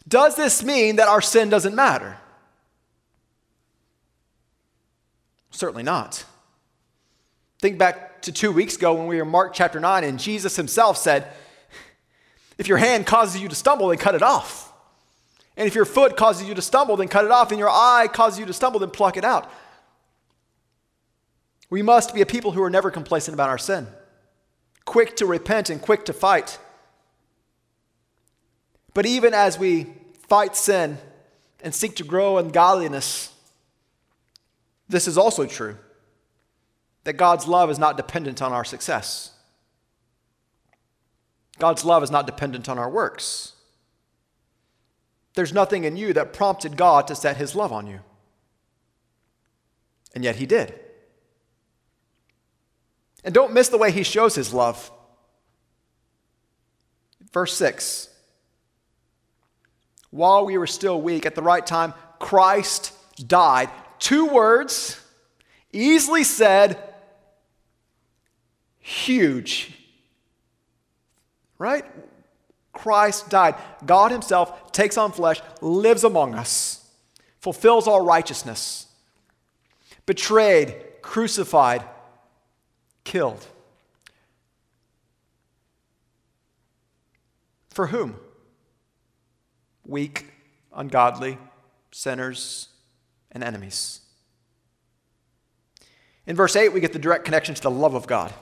Does 0.07 0.35
this 0.37 0.63
mean 0.63 0.97
that 0.97 1.09
our 1.09 1.21
sin 1.21 1.51
doesn't 1.51 1.75
matter? 1.75 2.17
Certainly 5.51 5.83
not. 5.83 6.25
Think 7.59 7.79
back 7.79 8.23
to 8.23 8.33
two 8.33 8.53
weeks 8.53 8.77
ago 8.77 8.95
when 8.95 9.07
we 9.07 9.17
were 9.17 9.23
in 9.23 9.29
Mark 9.29 9.53
chapter 9.53 9.81
9, 9.81 10.05
and 10.05 10.19
Jesus 10.19 10.57
himself 10.57 10.97
said, 10.97 11.27
If 12.57 12.69
your 12.69 12.79
hand 12.79 13.07
causes 13.07 13.41
you 13.41 13.49
to 13.49 13.55
stumble, 13.55 13.89
then 13.89 13.99
cut 13.99 14.15
it 14.15 14.23
off. 14.23 14.68
And 15.59 15.67
if 15.67 15.75
your 15.75 15.85
foot 15.85 16.17
causes 16.17 16.49
you 16.49 16.55
to 16.55 16.63
stumble, 16.63 16.97
then 16.97 17.09
cut 17.09 17.25
it 17.25 17.33
off. 17.33 17.51
And 17.51 17.59
your 17.59 17.69
eye 17.69 18.09
causes 18.11 18.39
you 18.39 18.47
to 18.47 18.53
stumble, 18.53 18.79
then 18.79 18.91
pluck 18.91 19.17
it 19.17 19.25
out. 19.25 19.51
We 21.69 21.83
must 21.83 22.15
be 22.15 22.23
a 22.23 22.27
people 22.27 22.53
who 22.53 22.63
are 22.63 22.71
never 22.71 22.93
complacent 22.93 23.35
about 23.35 23.51
our 23.51 23.59
sin, 23.59 23.89
quick 24.85 25.17
to 25.17 25.27
repent 25.27 25.69
and 25.69 25.83
quick 25.83 26.05
to 26.07 26.13
fight. 26.13 26.59
But 28.95 29.05
even 29.05 29.35
as 29.35 29.59
we 29.59 29.89
fight 30.29 30.55
sin 30.55 30.97
and 31.63 31.75
seek 31.75 31.97
to 31.97 32.05
grow 32.05 32.39
in 32.39 32.51
godliness, 32.51 33.35
this 34.89 35.09
is 35.09 35.19
also 35.19 35.45
true 35.45 35.77
that 37.03 37.15
God's 37.15 37.49
love 37.49 37.69
is 37.69 37.81
not 37.81 37.97
dependent 37.97 38.41
on 38.41 38.53
our 38.53 38.65
success. 38.65 39.33
God's 41.59 41.85
love 41.85 42.05
is 42.05 42.11
not 42.13 42.27
dependent 42.27 42.69
on 42.69 42.79
our 42.79 42.89
works. 42.89 43.55
There's 45.39 45.53
nothing 45.53 45.85
in 45.85 45.97
you 45.97 46.13
that 46.15 46.33
prompted 46.33 46.77
God 46.77 47.07
to 47.07 47.15
set 47.15 47.37
his 47.37 47.55
love 47.55 47.73
on 47.73 47.87
you. 47.87 48.01
And 50.13 50.25
yet 50.25 50.35
he 50.35 50.47
did. 50.47 50.75
And 53.23 53.33
don't 53.33 53.53
miss 53.53 53.69
the 53.69 53.79
way 53.79 53.93
he 53.93 54.03
shows 54.03 54.35
his 54.35 54.53
love. 54.53 54.91
Verse 57.33 57.57
6 57.57 58.09
while 60.11 60.45
we 60.45 60.59
were 60.59 60.67
still 60.67 61.01
weak, 61.01 61.25
at 61.25 61.37
the 61.37 61.43
right 61.43 61.65
time, 61.65 61.95
Christ 62.19 62.93
died. 63.29 63.71
Two 64.01 64.27
words, 64.27 65.01
easily 65.73 66.25
said, 66.25 66.83
huge. 68.81 69.73
Right? 71.59 71.85
Christ 72.79 73.29
died. 73.29 73.55
God 73.85 74.11
Himself 74.11 74.73
takes 74.73 74.97
on 74.97 75.13
flesh, 75.13 75.41
lives 75.61 76.05
among 76.05 76.35
us, 76.35 76.89
fulfills 77.41 77.87
all 77.87 78.05
righteousness, 78.05 78.87
betrayed, 80.07 80.75
crucified, 81.03 81.85
killed. 83.05 83.47
For 87.71 87.89
whom? 87.89 88.17
weak, 89.89 90.27
ungodly, 90.73 91.39
sinners, 91.91 92.69
and 93.33 93.43
enemies. 93.43 94.03
In 96.27 96.37
verse 96.37 96.55
8, 96.55 96.69
we 96.69 96.81
get 96.81 96.93
the 96.93 96.99
direct 96.99 97.25
connection 97.25 97.55
to 97.55 97.63
the 97.63 97.71
love 97.71 97.95
of 97.95 98.07
God. 98.07 98.33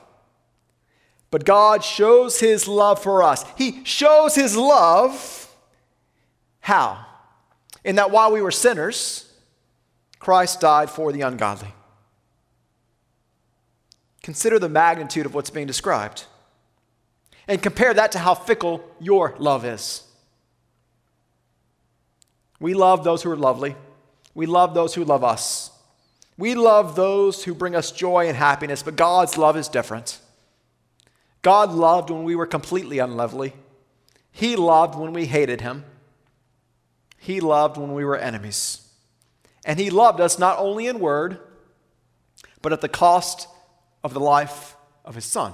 But 1.30 1.44
God 1.44 1.82
shows 1.82 2.40
his 2.40 2.68
love 2.68 3.02
for 3.02 3.22
us. 3.22 3.44
He 3.56 3.84
shows 3.84 4.34
his 4.34 4.56
love 4.56 5.46
how? 6.60 7.06
In 7.84 7.94
that 7.94 8.10
while 8.10 8.32
we 8.32 8.42
were 8.42 8.50
sinners, 8.50 9.32
Christ 10.18 10.60
died 10.60 10.90
for 10.90 11.12
the 11.12 11.20
ungodly. 11.20 11.72
Consider 14.20 14.58
the 14.58 14.68
magnitude 14.68 15.26
of 15.26 15.34
what's 15.34 15.50
being 15.50 15.68
described 15.68 16.24
and 17.46 17.62
compare 17.62 17.94
that 17.94 18.10
to 18.12 18.18
how 18.18 18.34
fickle 18.34 18.84
your 18.98 19.36
love 19.38 19.64
is. 19.64 20.02
We 22.58 22.74
love 22.74 23.04
those 23.04 23.22
who 23.22 23.30
are 23.30 23.36
lovely. 23.36 23.76
We 24.34 24.46
love 24.46 24.74
those 24.74 24.94
who 24.94 25.04
love 25.04 25.22
us. 25.22 25.70
We 26.36 26.56
love 26.56 26.96
those 26.96 27.44
who 27.44 27.54
bring 27.54 27.76
us 27.76 27.92
joy 27.92 28.26
and 28.26 28.36
happiness, 28.36 28.82
but 28.82 28.96
God's 28.96 29.38
love 29.38 29.56
is 29.56 29.68
different. 29.68 30.18
God 31.46 31.70
loved 31.70 32.10
when 32.10 32.24
we 32.24 32.34
were 32.34 32.44
completely 32.44 32.98
unlovely. 32.98 33.52
He 34.32 34.56
loved 34.56 34.96
when 34.96 35.12
we 35.12 35.26
hated 35.26 35.60
Him. 35.60 35.84
He 37.18 37.38
loved 37.38 37.76
when 37.76 37.94
we 37.94 38.04
were 38.04 38.16
enemies. 38.16 38.84
And 39.64 39.78
He 39.78 39.88
loved 39.88 40.20
us 40.20 40.40
not 40.40 40.58
only 40.58 40.88
in 40.88 40.98
word, 40.98 41.38
but 42.62 42.72
at 42.72 42.80
the 42.80 42.88
cost 42.88 43.46
of 44.02 44.12
the 44.12 44.18
life 44.18 44.74
of 45.04 45.14
His 45.14 45.24
Son. 45.24 45.52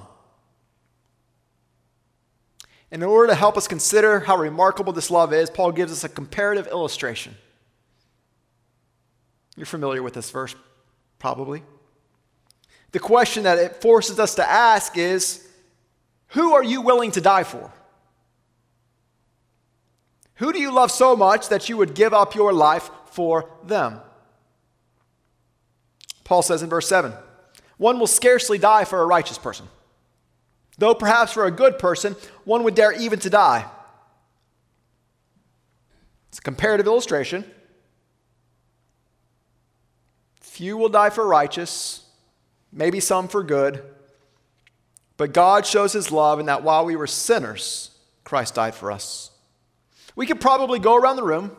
And 2.91 3.03
in 3.03 3.09
order 3.11 3.29
to 3.29 3.35
help 3.35 3.59
us 3.59 3.69
consider 3.69 4.21
how 4.21 4.39
remarkable 4.39 4.95
this 4.95 5.11
love 5.11 5.35
is, 5.35 5.51
Paul 5.51 5.73
gives 5.73 5.93
us 5.93 6.05
a 6.05 6.09
comparative 6.09 6.69
illustration. 6.69 7.35
You're 9.57 9.67
familiar 9.67 10.03
with 10.03 10.15
this 10.15 10.31
verse, 10.31 10.55
probably. 11.19 11.63
The 12.93 12.99
question 12.99 13.43
that 13.43 13.59
it 13.59 13.83
forces 13.83 14.19
us 14.19 14.37
to 14.37 14.51
ask 14.51 14.97
is 14.97 15.49
who 16.33 16.55
are 16.55 16.65
you 16.65 16.81
willing 16.81 17.11
to 17.13 17.21
die 17.21 17.45
for? 17.45 17.71
Who 20.37 20.53
do 20.53 20.61
you 20.61 20.73
love 20.73 20.91
so 20.91 21.15
much 21.15 21.49
that 21.49 21.69
you 21.69 21.77
would 21.77 21.95
give 21.95 22.13
up 22.13 22.35
your 22.35 22.53
life 22.53 22.91
for 23.07 23.51
them? 23.65 24.01
Paul 26.25 26.43
says 26.43 26.63
in 26.63 26.71
verse 26.71 26.89
7 26.89 27.13
one 27.77 27.99
will 27.99 28.07
scarcely 28.07 28.59
die 28.59 28.85
for 28.85 29.03
a 29.03 29.07
righteous 29.07 29.39
person. 29.39 29.67
Though 30.79 30.95
perhaps 30.95 31.33
for 31.33 31.47
a 31.47 31.51
good 31.51 31.79
person, 31.79 32.17
one 32.45 32.63
would 32.63 32.75
dare 32.75 32.93
even 32.93 33.19
to 33.21 33.31
die. 33.31 33.69
It's 36.29 36.39
a 36.39 36.43
comparative 36.43 36.87
illustration. 36.87 37.45
Few 40.41 40.77
will 40.77 40.89
die 40.89 41.11
for 41.11 41.27
righteous, 41.27 42.07
maybe 42.73 43.01
some 43.01 43.29
for 43.29 43.43
good. 43.43 43.83
But 45.23 45.33
God 45.33 45.65
shows 45.65 45.93
his 45.93 46.11
love 46.11 46.41
in 46.41 46.47
that 46.47 46.65
while 46.65 46.85
we 46.85 46.97
were 46.97 47.07
sinners, 47.07 47.93
Christ 48.25 48.57
died 48.57 48.75
for 48.75 48.91
us. 48.91 49.31
We 50.17 50.27
could 50.27 50.41
probably 50.41 50.81
go 50.81 50.97
around 50.97 51.15
the 51.15 51.23
room 51.23 51.57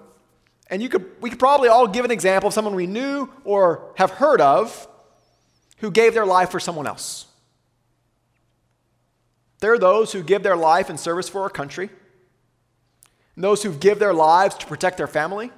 and 0.70 0.84
you 0.84 0.90
could, 0.90 1.10
we 1.22 1.30
could 1.30 1.40
probably 1.40 1.70
all 1.70 1.88
give 1.88 2.04
an 2.04 2.12
example 2.12 2.50
of 2.50 2.54
someone 2.54 2.76
we 2.76 2.88
knew 2.88 3.30
or 3.46 3.94
have 3.96 4.12
heard 4.12 4.42
of 4.42 4.86
who 5.78 5.92
gave 5.92 6.14
their 6.14 6.26
life 6.26 6.50
for 6.50 6.60
someone 6.60 6.86
else. 6.86 7.26
There 9.62 9.72
are 9.72 9.80
those 9.80 10.12
who 10.12 10.24
give 10.24 10.44
their 10.44 10.58
life 10.58 10.90
in 10.90 10.98
service 10.98 11.30
for 11.30 11.44
our 11.44 11.50
country, 11.50 11.90
those 13.38 13.64
who 13.64 13.74
give 13.74 13.98
their 13.98 14.14
lives 14.14 14.56
to 14.56 14.66
protect 14.66 14.98
their 14.98 15.08
family. 15.08 15.54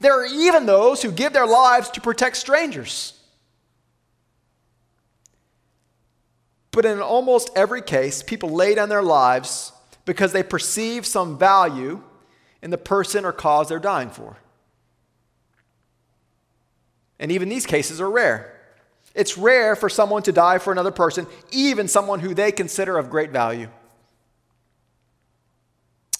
There 0.00 0.18
are 0.18 0.24
even 0.24 0.64
those 0.64 1.02
who 1.02 1.12
give 1.12 1.34
their 1.34 1.46
lives 1.46 1.90
to 1.90 2.00
protect 2.00 2.38
strangers. 2.38 3.21
But 6.72 6.86
in 6.86 7.00
almost 7.00 7.50
every 7.54 7.82
case, 7.82 8.22
people 8.22 8.50
lay 8.50 8.74
down 8.74 8.88
their 8.88 9.02
lives 9.02 9.72
because 10.04 10.32
they 10.32 10.42
perceive 10.42 11.06
some 11.06 11.38
value 11.38 12.02
in 12.62 12.70
the 12.70 12.78
person 12.78 13.24
or 13.24 13.32
cause 13.32 13.68
they're 13.68 13.78
dying 13.78 14.10
for. 14.10 14.38
And 17.20 17.30
even 17.30 17.48
these 17.48 17.66
cases 17.66 18.00
are 18.00 18.10
rare. 18.10 18.58
It's 19.14 19.36
rare 19.36 19.76
for 19.76 19.88
someone 19.88 20.22
to 20.22 20.32
die 20.32 20.58
for 20.58 20.72
another 20.72 20.90
person, 20.90 21.26
even 21.50 21.86
someone 21.86 22.20
who 22.20 22.34
they 22.34 22.50
consider 22.50 22.96
of 22.98 23.10
great 23.10 23.30
value. 23.30 23.68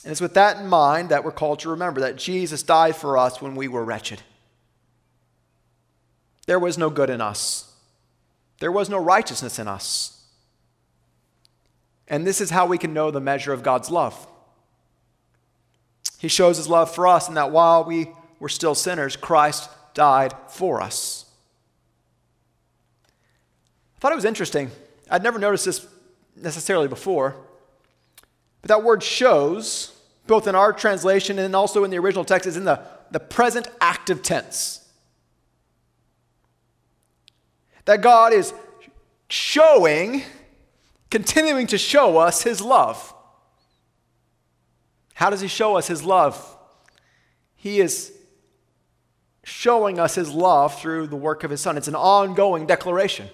And 0.04 0.10
it's 0.10 0.20
with 0.20 0.34
that 0.34 0.58
in 0.58 0.66
mind 0.66 1.08
that 1.08 1.24
we're 1.24 1.32
called 1.32 1.60
to 1.60 1.70
remember 1.70 2.02
that 2.02 2.16
Jesus 2.16 2.62
died 2.62 2.94
for 2.94 3.16
us 3.16 3.40
when 3.40 3.54
we 3.54 3.68
were 3.68 3.84
wretched. 3.84 4.20
There 6.46 6.58
was 6.58 6.76
no 6.76 6.90
good 6.90 7.08
in 7.08 7.20
us, 7.20 7.72
there 8.58 8.72
was 8.72 8.90
no 8.90 8.98
righteousness 8.98 9.58
in 9.58 9.66
us. 9.66 10.21
And 12.12 12.26
this 12.26 12.42
is 12.42 12.50
how 12.50 12.66
we 12.66 12.76
can 12.76 12.92
know 12.92 13.10
the 13.10 13.22
measure 13.22 13.54
of 13.54 13.62
God's 13.62 13.90
love. 13.90 14.26
He 16.18 16.28
shows 16.28 16.58
his 16.58 16.68
love 16.68 16.94
for 16.94 17.08
us 17.08 17.26
in 17.26 17.34
that 17.34 17.50
while 17.50 17.84
we 17.84 18.10
were 18.38 18.50
still 18.50 18.74
sinners, 18.74 19.16
Christ 19.16 19.70
died 19.94 20.34
for 20.48 20.82
us. 20.82 21.24
I 23.96 24.00
thought 24.00 24.12
it 24.12 24.16
was 24.16 24.26
interesting. 24.26 24.70
I'd 25.10 25.22
never 25.22 25.38
noticed 25.38 25.64
this 25.64 25.86
necessarily 26.36 26.86
before. 26.86 27.34
But 28.60 28.68
that 28.68 28.82
word 28.82 29.02
shows, 29.02 29.92
both 30.26 30.46
in 30.46 30.54
our 30.54 30.74
translation 30.74 31.38
and 31.38 31.56
also 31.56 31.82
in 31.82 31.90
the 31.90 31.98
original 31.98 32.26
text, 32.26 32.46
is 32.46 32.58
in 32.58 32.64
the, 32.64 32.82
the 33.10 33.20
present 33.20 33.68
active 33.80 34.22
tense. 34.22 34.86
That 37.86 38.02
God 38.02 38.34
is 38.34 38.52
showing, 39.28 40.24
continuing 41.12 41.66
to 41.66 41.76
show 41.76 42.16
us 42.16 42.42
his 42.42 42.62
love. 42.62 43.14
How 45.12 45.28
does 45.28 45.42
he 45.42 45.46
show 45.46 45.76
us 45.76 45.86
his 45.86 46.02
love? 46.02 46.56
He 47.54 47.80
is 47.80 48.14
showing 49.44 49.98
us 49.98 50.14
his 50.14 50.30
love 50.32 50.80
through 50.80 51.08
the 51.08 51.16
work 51.16 51.44
of 51.44 51.50
his 51.50 51.60
son. 51.60 51.76
It's 51.76 51.86
an 51.86 51.94
ongoing 51.94 52.64
declaration 52.64 53.28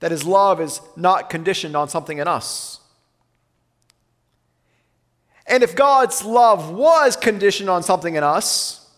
that 0.00 0.10
his 0.10 0.24
love 0.24 0.62
is 0.62 0.80
not 0.96 1.28
conditioned 1.28 1.76
on 1.76 1.90
something 1.90 2.16
in 2.16 2.26
us. 2.26 2.80
And 5.46 5.62
if 5.62 5.76
God's 5.76 6.24
love 6.24 6.70
was 6.70 7.16
conditioned 7.16 7.68
on 7.68 7.82
something 7.82 8.14
in 8.14 8.24
us, 8.24 8.90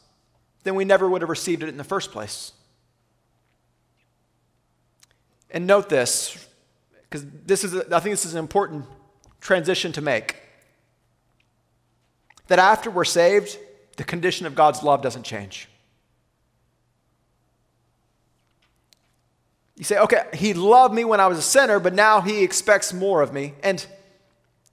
then 0.62 0.76
we 0.76 0.84
never 0.84 1.08
would 1.08 1.22
have 1.22 1.28
received 1.28 1.64
it 1.64 1.68
in 1.68 1.76
the 1.76 1.82
first 1.82 2.12
place. 2.12 2.52
And 5.50 5.66
note 5.66 5.88
this, 5.88 6.43
because 7.14 7.28
this 7.46 7.62
is, 7.62 7.76
a, 7.76 7.94
I 7.94 8.00
think 8.00 8.12
this 8.12 8.24
is 8.24 8.32
an 8.32 8.40
important 8.40 8.86
transition 9.40 9.92
to 9.92 10.00
make. 10.00 10.34
That 12.48 12.58
after 12.58 12.90
we're 12.90 13.04
saved, 13.04 13.56
the 13.96 14.02
condition 14.02 14.46
of 14.46 14.56
God's 14.56 14.82
love 14.82 15.00
doesn't 15.00 15.22
change. 15.22 15.68
You 19.76 19.84
say, 19.84 19.96
okay, 19.98 20.24
he 20.34 20.54
loved 20.54 20.92
me 20.92 21.04
when 21.04 21.20
I 21.20 21.28
was 21.28 21.38
a 21.38 21.42
sinner, 21.42 21.78
but 21.78 21.94
now 21.94 22.20
he 22.20 22.42
expects 22.42 22.92
more 22.92 23.22
of 23.22 23.32
me. 23.32 23.54
And 23.62 23.86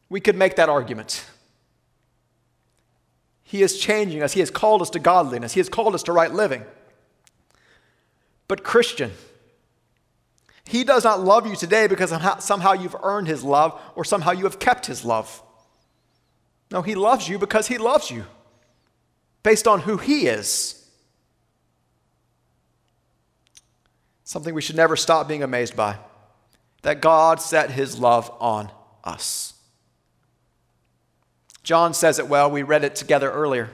we 0.10 0.20
could 0.20 0.36
make 0.36 0.56
that 0.56 0.68
argument. 0.68 1.24
He 3.44 3.62
is 3.62 3.78
changing 3.78 4.24
us. 4.24 4.34
He 4.34 4.40
has 4.40 4.50
called 4.50 4.82
us 4.82 4.90
to 4.92 5.00
godliness. 5.00 5.54
He 5.54 5.60
has 5.60 5.70
called 5.70 5.94
us 5.94 6.02
to 6.04 6.12
right 6.12 6.34
living. 6.34 6.64
But, 8.48 8.64
Christian, 8.64 9.12
He 10.72 10.86
does 10.86 11.04
not 11.04 11.20
love 11.20 11.46
you 11.46 11.58
today 11.58 11.88
because 11.88 12.14
somehow 12.42 12.72
you've 12.72 12.96
earned 13.04 13.28
His 13.28 13.44
love 13.44 13.78
or 13.94 14.06
somehow 14.06 14.32
you 14.32 14.46
have 14.46 14.58
kept 14.58 14.86
His 14.86 15.04
love. 15.04 15.44
No, 16.72 16.82
He 16.82 16.96
loves 16.96 17.28
you 17.28 17.38
because 17.38 17.68
He 17.68 17.78
loves 17.78 18.10
you 18.10 18.24
based 19.44 19.68
on 19.68 19.82
who 19.82 19.98
He 19.98 20.28
is. 20.28 20.90
Something 24.24 24.56
we 24.56 24.62
should 24.62 24.78
never 24.78 24.96
stop 24.96 25.28
being 25.28 25.44
amazed 25.44 25.76
by 25.76 25.98
that 26.84 27.02
God 27.02 27.42
set 27.42 27.72
his 27.72 28.00
love 28.00 28.32
on 28.40 28.72
us. 29.04 29.56
John 31.64 31.94
says 31.94 32.18
it 32.18 32.30
well. 32.30 32.50
We 32.50 32.64
read 32.64 32.86
it 32.86 32.96
together 32.96 33.30
earlier. 33.30 33.72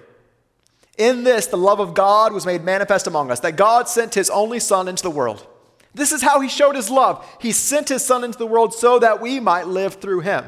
In 0.98 1.24
this, 1.24 1.46
the 1.46 1.58
love 1.58 1.80
of 1.80 1.94
God 1.94 2.34
was 2.34 2.44
made 2.44 2.64
manifest 2.64 3.06
among 3.06 3.30
us, 3.30 3.40
that 3.42 3.56
God 3.56 3.88
sent 3.88 4.16
his 4.16 4.32
only 4.32 4.60
Son 4.60 4.88
into 4.88 5.04
the 5.04 5.12
world. 5.12 5.46
This 5.98 6.12
is 6.12 6.22
how 6.22 6.40
he 6.40 6.48
showed 6.48 6.76
his 6.76 6.90
love. 6.90 7.28
He 7.42 7.52
sent 7.52 7.90
his 7.90 8.06
Son 8.06 8.24
into 8.24 8.38
the 8.38 8.48
world 8.48 8.74
so 8.74 9.00
that 9.00 9.20
we 9.20 9.40
might 9.40 9.68
live 9.68 9.96
through 9.96 10.22
him. 10.22 10.46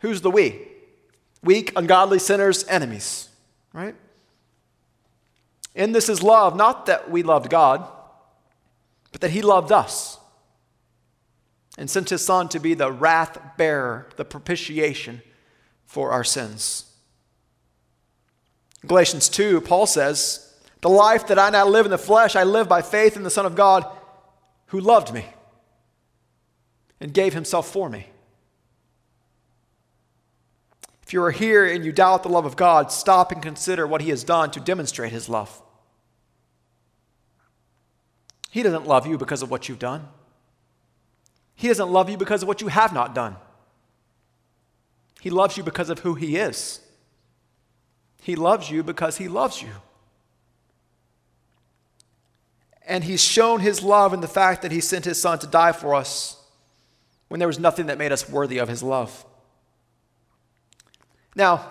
Who's 0.00 0.22
the 0.22 0.30
we? 0.30 0.66
Weak, 1.42 1.72
ungodly 1.76 2.18
sinners, 2.18 2.64
enemies, 2.68 3.28
right? 3.72 3.96
In 5.74 5.92
this 5.92 6.08
is 6.08 6.22
love, 6.22 6.56
not 6.56 6.86
that 6.86 7.10
we 7.10 7.22
loved 7.22 7.50
God 7.50 7.86
but 9.12 9.20
that 9.20 9.30
he 9.30 9.42
loved 9.42 9.70
us 9.70 10.18
and 11.78 11.88
sent 11.88 12.10
his 12.10 12.24
son 12.24 12.48
to 12.48 12.58
be 12.58 12.74
the 12.74 12.90
wrath 12.90 13.38
bearer, 13.56 14.08
the 14.16 14.24
propitiation 14.24 15.22
for 15.84 16.10
our 16.10 16.24
sins. 16.24 16.86
Galatians 18.86 19.28
2, 19.28 19.60
Paul 19.60 19.86
says, 19.86 20.54
The 20.80 20.88
life 20.88 21.28
that 21.28 21.38
I 21.38 21.50
now 21.50 21.66
live 21.66 21.84
in 21.86 21.90
the 21.90 21.98
flesh, 21.98 22.34
I 22.34 22.42
live 22.42 22.68
by 22.68 22.82
faith 22.82 23.16
in 23.16 23.22
the 23.22 23.30
Son 23.30 23.46
of 23.46 23.54
God 23.54 23.86
who 24.72 24.80
loved 24.80 25.12
me 25.12 25.26
and 26.98 27.12
gave 27.12 27.34
himself 27.34 27.70
for 27.70 27.90
me. 27.90 28.06
If 31.02 31.12
you 31.12 31.22
are 31.22 31.30
here 31.30 31.66
and 31.66 31.84
you 31.84 31.92
doubt 31.92 32.22
the 32.22 32.30
love 32.30 32.46
of 32.46 32.56
God, 32.56 32.90
stop 32.90 33.30
and 33.32 33.42
consider 33.42 33.86
what 33.86 34.00
he 34.00 34.08
has 34.08 34.24
done 34.24 34.50
to 34.52 34.60
demonstrate 34.60 35.12
his 35.12 35.28
love. 35.28 35.60
He 38.48 38.62
doesn't 38.62 38.86
love 38.86 39.06
you 39.06 39.18
because 39.18 39.42
of 39.42 39.50
what 39.50 39.68
you've 39.68 39.78
done. 39.78 40.08
He 41.54 41.68
doesn't 41.68 41.92
love 41.92 42.08
you 42.08 42.16
because 42.16 42.40
of 42.40 42.48
what 42.48 42.62
you 42.62 42.68
have 42.68 42.94
not 42.94 43.14
done. 43.14 43.36
He 45.20 45.28
loves 45.28 45.58
you 45.58 45.62
because 45.62 45.90
of 45.90 45.98
who 45.98 46.14
He 46.14 46.36
is. 46.36 46.80
He 48.22 48.36
loves 48.36 48.70
you 48.70 48.82
because 48.82 49.18
He 49.18 49.28
loves 49.28 49.60
you. 49.60 49.72
And 52.86 53.04
He's 53.04 53.22
shown 53.22 53.60
His 53.60 53.82
love 53.82 54.12
in 54.12 54.20
the 54.20 54.28
fact 54.28 54.62
that 54.62 54.72
He 54.72 54.80
sent 54.80 55.04
His 55.04 55.20
Son 55.20 55.38
to 55.38 55.46
die 55.46 55.72
for 55.72 55.94
us 55.94 56.36
when 57.28 57.38
there 57.38 57.48
was 57.48 57.58
nothing 57.58 57.86
that 57.86 57.98
made 57.98 58.12
us 58.12 58.28
worthy 58.28 58.58
of 58.58 58.68
His 58.68 58.82
love. 58.82 59.24
Now, 61.34 61.70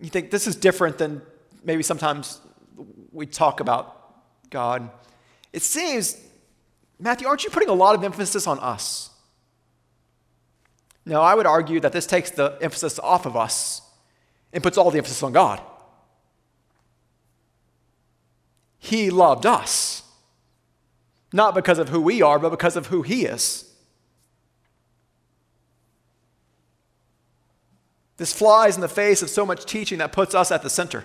you 0.00 0.10
think 0.10 0.30
this 0.30 0.46
is 0.46 0.56
different 0.56 0.98
than 0.98 1.22
maybe 1.62 1.82
sometimes 1.82 2.40
we 3.12 3.26
talk 3.26 3.60
about 3.60 4.50
God. 4.50 4.90
It 5.52 5.62
seems, 5.62 6.20
Matthew, 6.98 7.28
aren't 7.28 7.44
you 7.44 7.50
putting 7.50 7.68
a 7.68 7.74
lot 7.74 7.94
of 7.94 8.02
emphasis 8.02 8.46
on 8.46 8.58
us? 8.58 9.10
No, 11.06 11.20
I 11.20 11.34
would 11.34 11.46
argue 11.46 11.80
that 11.80 11.92
this 11.92 12.06
takes 12.06 12.30
the 12.30 12.56
emphasis 12.60 12.98
off 12.98 13.26
of 13.26 13.36
us 13.36 13.82
and 14.52 14.62
puts 14.62 14.78
all 14.78 14.90
the 14.90 14.98
emphasis 14.98 15.22
on 15.22 15.32
God. 15.32 15.60
He 18.78 19.10
loved 19.10 19.46
us, 19.46 20.02
not 21.34 21.54
because 21.54 21.80
of 21.80 21.88
who 21.88 22.00
we 22.00 22.22
are, 22.22 22.38
but 22.38 22.50
because 22.50 22.76
of 22.76 22.86
who 22.86 23.02
He 23.02 23.24
is. 23.26 23.68
This 28.16 28.32
flies 28.32 28.76
in 28.76 28.80
the 28.80 28.88
face 28.88 29.20
of 29.20 29.28
so 29.28 29.44
much 29.44 29.64
teaching 29.64 29.98
that 29.98 30.12
puts 30.12 30.34
us 30.34 30.52
at 30.52 30.62
the 30.62 30.70
center 30.70 31.04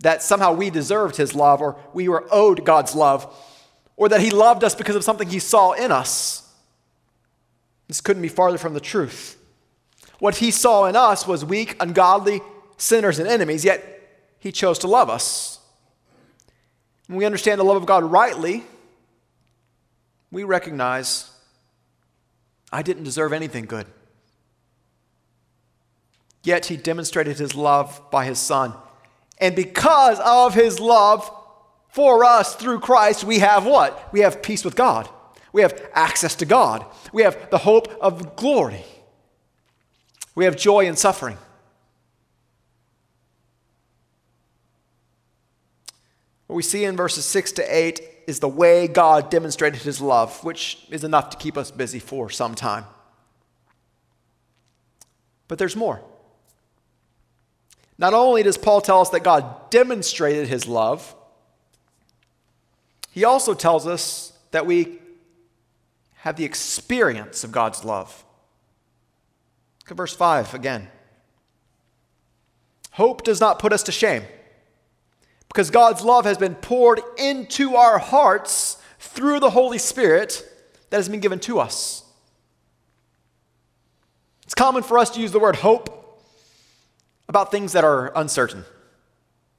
that 0.00 0.22
somehow 0.22 0.52
we 0.52 0.70
deserved 0.70 1.16
his 1.16 1.34
love 1.34 1.60
or 1.60 1.76
we 1.92 2.08
were 2.08 2.26
owed 2.30 2.64
God's 2.64 2.94
love 2.94 3.30
or 3.96 4.08
that 4.08 4.20
he 4.20 4.30
loved 4.30 4.64
us 4.64 4.74
because 4.74 4.96
of 4.96 5.04
something 5.04 5.28
he 5.28 5.38
saw 5.38 5.72
in 5.72 5.92
us. 5.92 6.50
This 7.88 8.00
couldn't 8.00 8.22
be 8.22 8.28
farther 8.28 8.58
from 8.58 8.74
the 8.74 8.80
truth. 8.80 9.38
What 10.18 10.36
he 10.36 10.50
saw 10.50 10.86
in 10.86 10.96
us 10.96 11.26
was 11.26 11.44
weak, 11.44 11.76
ungodly 11.80 12.40
sinners 12.78 13.18
and 13.18 13.28
enemies, 13.28 13.64
yet 13.64 13.84
he 14.38 14.52
chose 14.52 14.78
to 14.80 14.86
love 14.86 15.10
us. 15.10 15.60
When 17.06 17.18
we 17.18 17.26
understand 17.26 17.60
the 17.60 17.64
love 17.64 17.76
of 17.76 17.86
God 17.86 18.04
rightly, 18.04 18.64
we 20.30 20.44
recognize 20.44 21.30
I 22.72 22.82
didn't 22.82 23.04
deserve 23.04 23.32
anything 23.32 23.64
good. 23.64 23.86
Yet 26.42 26.66
he 26.66 26.76
demonstrated 26.76 27.38
his 27.38 27.54
love 27.54 28.00
by 28.10 28.24
his 28.24 28.38
son 28.38 28.74
and 29.38 29.54
because 29.54 30.18
of 30.20 30.54
his 30.54 30.80
love 30.80 31.30
for 31.88 32.24
us 32.24 32.54
through 32.54 32.80
Christ, 32.80 33.24
we 33.24 33.38
have 33.40 33.66
what? 33.66 34.12
We 34.12 34.20
have 34.20 34.42
peace 34.42 34.64
with 34.64 34.76
God. 34.76 35.08
We 35.52 35.62
have 35.62 35.88
access 35.94 36.34
to 36.36 36.46
God. 36.46 36.84
We 37.12 37.22
have 37.22 37.50
the 37.50 37.58
hope 37.58 37.88
of 38.00 38.36
glory. 38.36 38.84
We 40.34 40.44
have 40.44 40.56
joy 40.56 40.86
in 40.86 40.96
suffering. 40.96 41.38
What 46.46 46.56
we 46.56 46.62
see 46.62 46.84
in 46.84 46.96
verses 46.96 47.24
6 47.24 47.52
to 47.52 47.62
8 47.62 48.00
is 48.26 48.40
the 48.40 48.48
way 48.48 48.88
God 48.88 49.30
demonstrated 49.30 49.82
his 49.82 50.00
love, 50.00 50.42
which 50.42 50.86
is 50.90 51.04
enough 51.04 51.30
to 51.30 51.36
keep 51.36 51.56
us 51.56 51.70
busy 51.70 51.98
for 51.98 52.28
some 52.28 52.54
time. 52.54 52.84
But 55.48 55.58
there's 55.58 55.76
more. 55.76 56.02
Not 57.98 58.14
only 58.14 58.42
does 58.42 58.58
Paul 58.58 58.80
tell 58.80 59.00
us 59.00 59.10
that 59.10 59.22
God 59.22 59.70
demonstrated 59.70 60.48
his 60.48 60.66
love, 60.66 61.14
he 63.10 63.24
also 63.24 63.54
tells 63.54 63.86
us 63.86 64.32
that 64.50 64.66
we 64.66 64.98
have 66.16 66.36
the 66.36 66.44
experience 66.44 67.44
of 67.44 67.52
God's 67.52 67.84
love. 67.84 68.24
Look 69.84 69.92
at 69.92 69.96
verse 69.96 70.14
5 70.14 70.52
again. 70.52 70.88
Hope 72.92 73.22
does 73.22 73.40
not 73.40 73.58
put 73.58 73.72
us 73.72 73.84
to 73.84 73.92
shame 73.92 74.24
because 75.48 75.70
God's 75.70 76.02
love 76.02 76.24
has 76.24 76.38
been 76.38 76.54
poured 76.54 77.00
into 77.16 77.76
our 77.76 77.98
hearts 77.98 78.82
through 78.98 79.40
the 79.40 79.50
Holy 79.50 79.78
Spirit 79.78 80.46
that 80.90 80.96
has 80.96 81.08
been 81.08 81.20
given 81.20 81.38
to 81.40 81.58
us. 81.58 82.04
It's 84.44 84.54
common 84.54 84.82
for 84.82 84.98
us 84.98 85.10
to 85.10 85.20
use 85.20 85.32
the 85.32 85.40
word 85.40 85.56
hope 85.56 86.22
about 87.28 87.50
things 87.50 87.72
that 87.72 87.84
are 87.84 88.12
uncertain. 88.14 88.64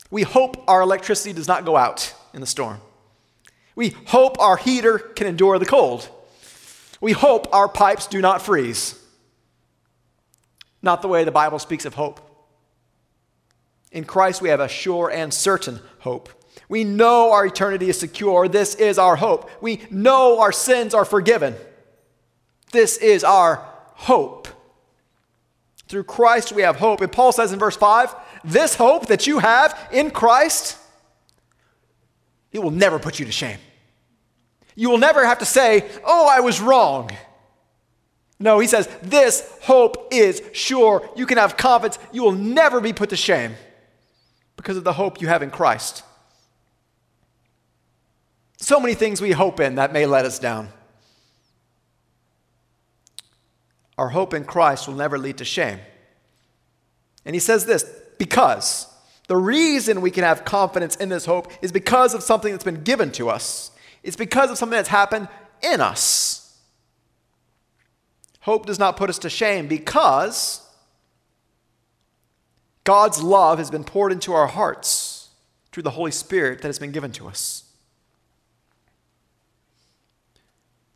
We 0.09 0.23
hope 0.23 0.63
our 0.69 0.81
electricity 0.81 1.33
does 1.33 1.47
not 1.47 1.65
go 1.65 1.75
out 1.75 2.13
in 2.33 2.39
the 2.39 2.47
storm. 2.47 2.79
We 3.75 3.89
hope 4.07 4.39
our 4.39 4.57
heater 4.57 4.97
can 4.97 5.27
endure 5.27 5.59
the 5.59 5.65
cold. 5.65 6.09
We 7.01 7.11
hope 7.11 7.53
our 7.53 7.67
pipes 7.67 8.07
do 8.07 8.21
not 8.21 8.41
freeze. 8.41 8.99
Not 10.81 11.01
the 11.01 11.07
way 11.07 11.23
the 11.23 11.31
Bible 11.31 11.59
speaks 11.59 11.85
of 11.85 11.93
hope. 11.93 12.21
In 13.91 14.03
Christ, 14.03 14.41
we 14.41 14.49
have 14.49 14.59
a 14.59 14.67
sure 14.67 15.09
and 15.09 15.33
certain 15.33 15.79
hope. 15.99 16.29
We 16.69 16.83
know 16.83 17.31
our 17.31 17.45
eternity 17.45 17.89
is 17.89 17.99
secure. 17.99 18.47
This 18.47 18.75
is 18.75 18.97
our 18.97 19.15
hope. 19.15 19.49
We 19.61 19.81
know 19.89 20.39
our 20.39 20.51
sins 20.51 20.93
are 20.93 21.05
forgiven. 21.05 21.55
This 22.71 22.97
is 22.97 23.23
our 23.23 23.65
hope. 23.93 24.47
Through 25.87 26.03
Christ, 26.03 26.51
we 26.51 26.63
have 26.63 26.75
hope. 26.75 26.99
And 26.99 27.11
Paul 27.11 27.31
says 27.31 27.53
in 27.53 27.59
verse 27.59 27.77
5 27.77 28.13
this 28.43 28.75
hope 28.75 29.07
that 29.07 29.25
you 29.25 29.39
have 29.39 29.89
in 29.91 30.11
Christ, 30.11 30.77
he 32.49 32.59
will 32.59 32.71
never 32.71 32.99
put 32.99 33.19
you 33.19 33.25
to 33.25 33.31
shame. 33.31 33.59
You 34.75 34.89
will 34.89 34.97
never 34.97 35.25
have 35.25 35.39
to 35.39 35.45
say, 35.45 35.89
Oh, 36.05 36.27
I 36.29 36.41
was 36.41 36.59
wrong. 36.59 37.09
No, 38.39 38.59
he 38.59 38.67
says, 38.67 38.87
This 39.01 39.49
hope 39.61 40.09
is 40.11 40.41
sure. 40.51 41.09
You 41.15 41.25
can 41.25 41.37
have 41.37 41.55
confidence. 41.55 41.97
You 42.11 42.23
will 42.23 42.33
never 42.33 42.81
be 42.81 42.91
put 42.91 43.09
to 43.11 43.15
shame 43.15 43.55
because 44.67 44.75
of 44.75 44.83
the 44.83 44.91
hope 44.91 45.21
you 45.21 45.29
have 45.29 45.41
in 45.41 45.49
Christ. 45.49 46.03
So 48.57 48.81
many 48.81 48.95
things 48.95 49.21
we 49.21 49.31
hope 49.31 49.61
in 49.61 49.75
that 49.75 49.93
may 49.93 50.05
let 50.05 50.25
us 50.25 50.39
down. 50.39 50.67
Our 53.97 54.09
hope 54.09 54.33
in 54.33 54.43
Christ 54.43 54.85
will 54.85 54.95
never 54.95 55.17
lead 55.17 55.37
to 55.37 55.45
shame. 55.45 55.79
And 57.23 57.33
he 57.33 57.39
says 57.39 57.65
this 57.65 57.85
because 58.17 58.87
the 59.29 59.37
reason 59.37 60.01
we 60.01 60.11
can 60.11 60.25
have 60.25 60.43
confidence 60.43 60.97
in 60.97 61.07
this 61.07 61.25
hope 61.25 61.49
is 61.61 61.71
because 61.71 62.13
of 62.13 62.21
something 62.21 62.51
that's 62.51 62.65
been 62.65 62.83
given 62.83 63.09
to 63.13 63.29
us, 63.29 63.71
it's 64.03 64.17
because 64.17 64.51
of 64.51 64.57
something 64.57 64.75
that's 64.75 64.89
happened 64.89 65.29
in 65.61 65.79
us. 65.79 66.59
Hope 68.41 68.65
does 68.65 68.79
not 68.79 68.97
put 68.97 69.09
us 69.09 69.19
to 69.19 69.29
shame 69.29 69.69
because 69.69 70.66
God's 72.87 73.21
love 73.21 73.57
has 73.57 73.69
been 73.69 73.83
poured 73.83 74.13
into 74.13 74.31
our 74.31 74.47
hearts 74.47 75.27
through 75.73 75.83
the 75.83 75.89
Holy 75.89 76.09
Spirit 76.09 76.61
that 76.61 76.69
has 76.69 76.79
been 76.79 76.93
given 76.93 77.11
to 77.11 77.27
us. 77.27 77.65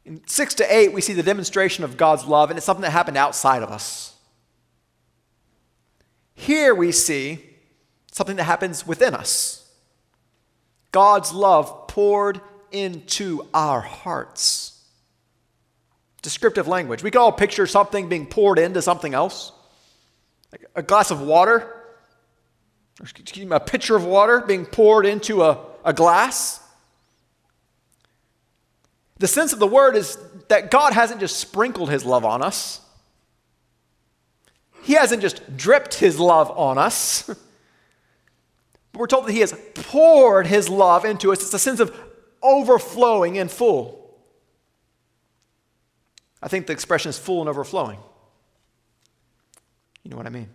In 0.06 0.26
6 0.26 0.54
to 0.54 0.74
8, 0.74 0.94
we 0.94 1.02
see 1.02 1.12
the 1.12 1.22
demonstration 1.22 1.84
of 1.84 1.98
God's 1.98 2.24
love, 2.24 2.50
and 2.50 2.56
it's 2.56 2.66
something 2.66 2.84
that 2.84 2.92
happened 2.92 3.18
outside 3.18 3.62
of 3.62 3.72
us. 3.72 4.16
Here 6.34 6.74
we 6.74 6.94
see 6.94 7.44
something 8.14 8.38
that 8.38 8.46
happens 8.46 8.88
within 8.88 9.14
us 9.14 9.70
God's 10.94 11.34
love 11.34 11.90
poured 11.90 12.40
into 12.72 13.50
our 13.54 13.82
hearts. 13.82 14.82
Descriptive 16.22 16.70
language. 16.70 17.04
We 17.04 17.12
can 17.12 17.20
all 17.20 17.34
picture 17.34 17.68
something 17.68 18.08
being 18.08 18.28
poured 18.28 18.60
into 18.60 18.82
something 18.82 19.14
else. 19.14 19.52
Like 20.54 20.66
a 20.74 20.84
glass 20.84 21.12
of 21.12 21.20
water 21.20 21.80
excuse 23.02 23.46
me, 23.46 23.56
a 23.56 23.60
pitcher 23.60 23.96
of 23.96 24.06
water 24.06 24.42
being 24.42 24.66
poured 24.66 25.06
into 25.06 25.44
a, 25.44 25.60
a 25.84 25.94
glass. 25.94 26.60
The 29.18 29.28
sense 29.28 29.54
of 29.54 29.60
the 29.60 29.68
word 29.68 29.96
is 29.96 30.18
that 30.50 30.72
God 30.72 30.94
hasn't 30.94 31.20
just 31.20 31.38
sprinkled 31.38 31.90
his 31.90 32.06
love 32.06 32.26
on 32.26 32.42
us, 32.42 32.82
he 34.84 34.94
hasn't 34.94 35.22
just 35.22 35.56
dripped 35.58 35.96
his 35.96 36.20
love 36.20 36.50
on 36.52 36.78
us. 36.78 37.24
But 37.28 37.38
we're 39.00 39.08
told 39.08 39.28
that 39.28 39.32
he 39.32 39.42
has 39.42 39.54
poured 39.76 40.48
his 40.48 40.70
love 40.70 41.06
into 41.06 41.32
us. 41.32 41.42
It's 41.42 41.54
a 41.54 41.60
sense 41.60 41.80
of 41.80 41.96
overflowing 42.42 43.38
and 43.38 43.50
full. 43.50 44.00
I 46.42 46.48
think 46.48 46.66
the 46.66 46.74
expression 46.74 47.10
is 47.10 47.20
full 47.20 47.42
and 47.42 47.50
overflowing. 47.50 48.00
You 50.04 50.10
know 50.10 50.18
what 50.18 50.26
I 50.26 50.30
mean? 50.30 50.50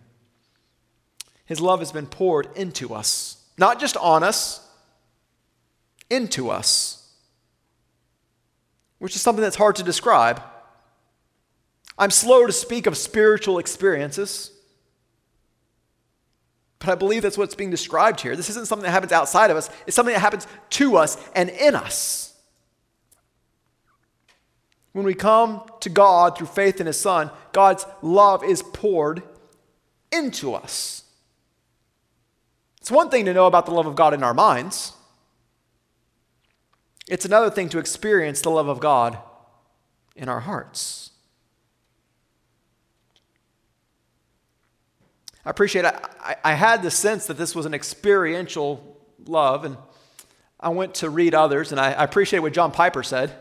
His 1.47 1.61
love 1.61 1.79
has 1.79 1.91
been 1.91 2.07
poured 2.07 2.49
into 2.55 2.93
us, 2.93 3.37
not 3.57 3.79
just 3.79 3.97
on 3.97 4.21
us, 4.21 4.69
into 6.09 6.49
us, 6.49 7.09
which 8.99 9.15
is 9.15 9.21
something 9.21 9.41
that's 9.41 9.55
hard 9.55 9.77
to 9.77 9.83
describe. 9.83 10.41
I'm 11.97 12.11
slow 12.11 12.45
to 12.45 12.51
speak 12.51 12.85
of 12.85 12.97
spiritual 12.97 13.59
experiences, 13.59 14.51
but 16.79 16.89
I 16.89 16.95
believe 16.95 17.23
that's 17.23 17.37
what's 17.37 17.55
being 17.55 17.71
described 17.71 18.21
here. 18.21 18.35
This 18.35 18.49
isn't 18.49 18.67
something 18.67 18.83
that 18.83 18.91
happens 18.91 19.13
outside 19.13 19.49
of 19.49 19.57
us, 19.57 19.69
it's 19.87 19.95
something 19.95 20.13
that 20.13 20.19
happens 20.19 20.45
to 20.71 20.97
us 20.97 21.17
and 21.33 21.49
in 21.49 21.75
us. 21.75 22.35
When 24.91 25.05
we 25.05 25.13
come 25.13 25.61
to 25.79 25.89
God 25.89 26.37
through 26.37 26.47
faith 26.47 26.81
in 26.81 26.87
His 26.87 26.99
Son, 26.99 27.31
God's 27.53 27.85
love 28.01 28.43
is 28.43 28.63
poured 28.63 29.23
into 30.11 30.53
us. 30.53 31.03
It's 32.87 32.91
one 32.93 33.09
thing 33.09 33.25
to 33.25 33.33
know 33.33 33.47
about 33.47 33.65
the 33.65 33.73
love 33.73 33.85
of 33.85 33.97
God 33.97 34.13
in 34.13 34.23
our 34.23 34.33
minds, 34.33 34.93
it's 37.05 37.25
another 37.25 37.49
thing 37.49 37.67
to 37.67 37.79
experience 37.79 38.39
the 38.39 38.49
love 38.49 38.69
of 38.69 38.79
God 38.79 39.17
in 40.15 40.29
our 40.29 40.39
hearts. 40.39 41.11
I 45.45 45.49
appreciate. 45.49 45.83
I, 45.83 46.37
I 46.41 46.53
had 46.53 46.81
the 46.81 46.89
sense 46.89 47.25
that 47.25 47.33
this 47.33 47.53
was 47.53 47.65
an 47.65 47.73
experiential 47.73 48.97
love, 49.25 49.65
and 49.65 49.75
I 50.57 50.69
went 50.69 50.95
to 50.95 51.09
read 51.09 51.35
others, 51.35 51.73
and 51.73 51.81
I, 51.81 51.91
I 51.91 52.05
appreciate 52.05 52.39
what 52.39 52.53
John 52.53 52.71
Piper 52.71 53.03
said. 53.03 53.33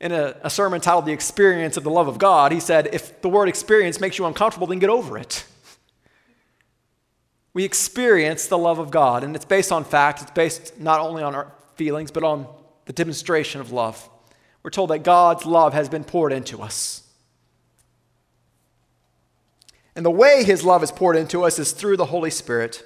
In 0.00 0.12
a, 0.12 0.34
a 0.42 0.48
sermon 0.48 0.80
titled 0.80 1.04
The 1.04 1.12
Experience 1.12 1.76
of 1.76 1.84
the 1.84 1.90
Love 1.90 2.08
of 2.08 2.16
God, 2.16 2.52
he 2.52 2.60
said, 2.60 2.88
If 2.90 3.20
the 3.20 3.28
word 3.28 3.50
experience 3.50 4.00
makes 4.00 4.16
you 4.16 4.24
uncomfortable, 4.24 4.66
then 4.66 4.78
get 4.78 4.88
over 4.88 5.18
it 5.18 5.44
we 7.54 7.64
experience 7.64 8.48
the 8.48 8.58
love 8.58 8.78
of 8.78 8.90
God. 8.90 9.24
And 9.24 9.34
it's 9.34 9.44
based 9.44 9.72
on 9.72 9.84
fact, 9.84 10.20
it's 10.20 10.30
based 10.32 10.78
not 10.78 11.00
only 11.00 11.22
on 11.22 11.34
our 11.34 11.52
feelings, 11.76 12.10
but 12.10 12.24
on 12.24 12.46
the 12.84 12.92
demonstration 12.92 13.60
of 13.60 13.72
love. 13.72 14.08
We're 14.62 14.70
told 14.70 14.90
that 14.90 15.00
God's 15.00 15.46
love 15.46 15.72
has 15.72 15.88
been 15.88 16.04
poured 16.04 16.32
into 16.32 16.60
us. 16.60 17.02
And 19.96 20.04
the 20.04 20.10
way 20.10 20.42
his 20.42 20.64
love 20.64 20.82
is 20.82 20.90
poured 20.90 21.16
into 21.16 21.44
us 21.44 21.58
is 21.58 21.72
through 21.72 21.96
the 21.96 22.06
Holy 22.06 22.30
Spirit. 22.30 22.84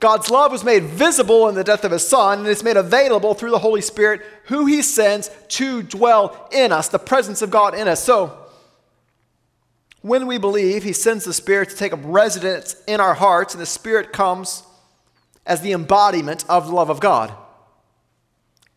God's 0.00 0.28
love 0.30 0.52
was 0.52 0.64
made 0.64 0.82
visible 0.82 1.48
in 1.48 1.54
the 1.54 1.64
death 1.64 1.84
of 1.84 1.92
his 1.92 2.06
Son, 2.06 2.40
and 2.40 2.48
it's 2.48 2.64
made 2.64 2.76
available 2.76 3.34
through 3.34 3.50
the 3.50 3.60
Holy 3.60 3.80
Spirit, 3.80 4.20
who 4.46 4.66
he 4.66 4.82
sends 4.82 5.30
to 5.48 5.82
dwell 5.82 6.48
in 6.50 6.72
us, 6.72 6.88
the 6.88 6.98
presence 6.98 7.40
of 7.40 7.50
God 7.50 7.74
in 7.74 7.88
us. 7.88 8.02
So, 8.02 8.45
when 10.06 10.28
we 10.28 10.38
believe, 10.38 10.84
He 10.84 10.92
sends 10.92 11.24
the 11.24 11.32
Spirit 11.32 11.70
to 11.70 11.76
take 11.76 11.92
up 11.92 11.98
residence 12.04 12.76
in 12.86 13.00
our 13.00 13.14
hearts, 13.14 13.54
and 13.54 13.60
the 13.60 13.66
Spirit 13.66 14.12
comes 14.12 14.62
as 15.44 15.62
the 15.62 15.72
embodiment 15.72 16.44
of 16.48 16.68
the 16.68 16.74
love 16.74 16.90
of 16.90 17.00
God. 17.00 17.34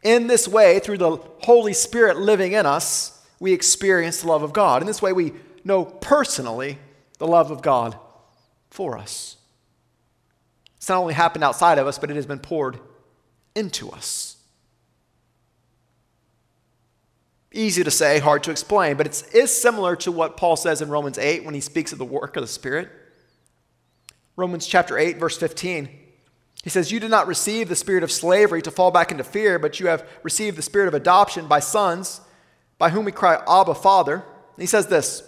In 0.01 0.25
this 0.25 0.47
way, 0.47 0.79
through 0.79 0.97
the 0.97 1.17
Holy 1.41 1.73
Spirit 1.73 2.17
living 2.17 2.53
in 2.53 2.65
us, 2.65 3.23
we 3.39 3.53
experience 3.53 4.21
the 4.21 4.27
love 4.27 4.41
of 4.41 4.53
God. 4.53 4.81
In 4.81 4.87
this 4.87 5.03
way, 5.03 5.13
we 5.13 5.33
know 5.63 5.85
personally 5.85 6.79
the 7.19 7.27
love 7.27 7.51
of 7.51 7.61
God 7.61 7.95
for 8.71 8.97
us. 8.97 9.37
It's 10.77 10.89
not 10.89 10.97
only 10.97 11.13
happened 11.13 11.43
outside 11.43 11.77
of 11.77 11.85
us, 11.85 11.99
but 11.99 12.09
it 12.09 12.15
has 12.15 12.25
been 12.25 12.39
poured 12.39 12.79
into 13.53 13.91
us. 13.91 14.28
Easy 17.51 17.83
to 17.83 17.91
say, 17.91 18.19
hard 18.19 18.43
to 18.43 18.51
explain, 18.51 18.95
but 18.95 19.07
it 19.07 19.23
is 19.33 19.59
similar 19.59 19.95
to 19.95 20.11
what 20.11 20.37
Paul 20.37 20.55
says 20.55 20.81
in 20.81 20.89
Romans 20.89 21.17
8 21.17 21.43
when 21.43 21.55
he 21.55 21.61
speaks 21.61 21.91
of 21.91 21.97
the 21.97 22.05
work 22.05 22.35
of 22.35 22.43
the 22.43 22.47
Spirit. 22.47 22.89
Romans 24.35 24.67
chapter 24.67 24.97
8, 24.97 25.17
verse 25.17 25.37
15. 25.37 25.89
He 26.63 26.69
says, 26.69 26.91
You 26.91 26.99
did 26.99 27.11
not 27.11 27.27
receive 27.27 27.69
the 27.69 27.75
spirit 27.75 28.03
of 28.03 28.11
slavery 28.11 28.61
to 28.61 28.71
fall 28.71 28.91
back 28.91 29.11
into 29.11 29.23
fear, 29.23 29.59
but 29.59 29.79
you 29.79 29.87
have 29.87 30.07
received 30.23 30.57
the 30.57 30.61
spirit 30.61 30.87
of 30.87 30.93
adoption 30.93 31.47
by 31.47 31.59
sons, 31.59 32.21
by 32.77 32.89
whom 32.89 33.05
we 33.05 33.11
cry, 33.11 33.41
Abba, 33.47 33.75
Father. 33.75 34.15
And 34.15 34.23
he 34.61 34.65
says 34.65 34.87
this 34.87 35.23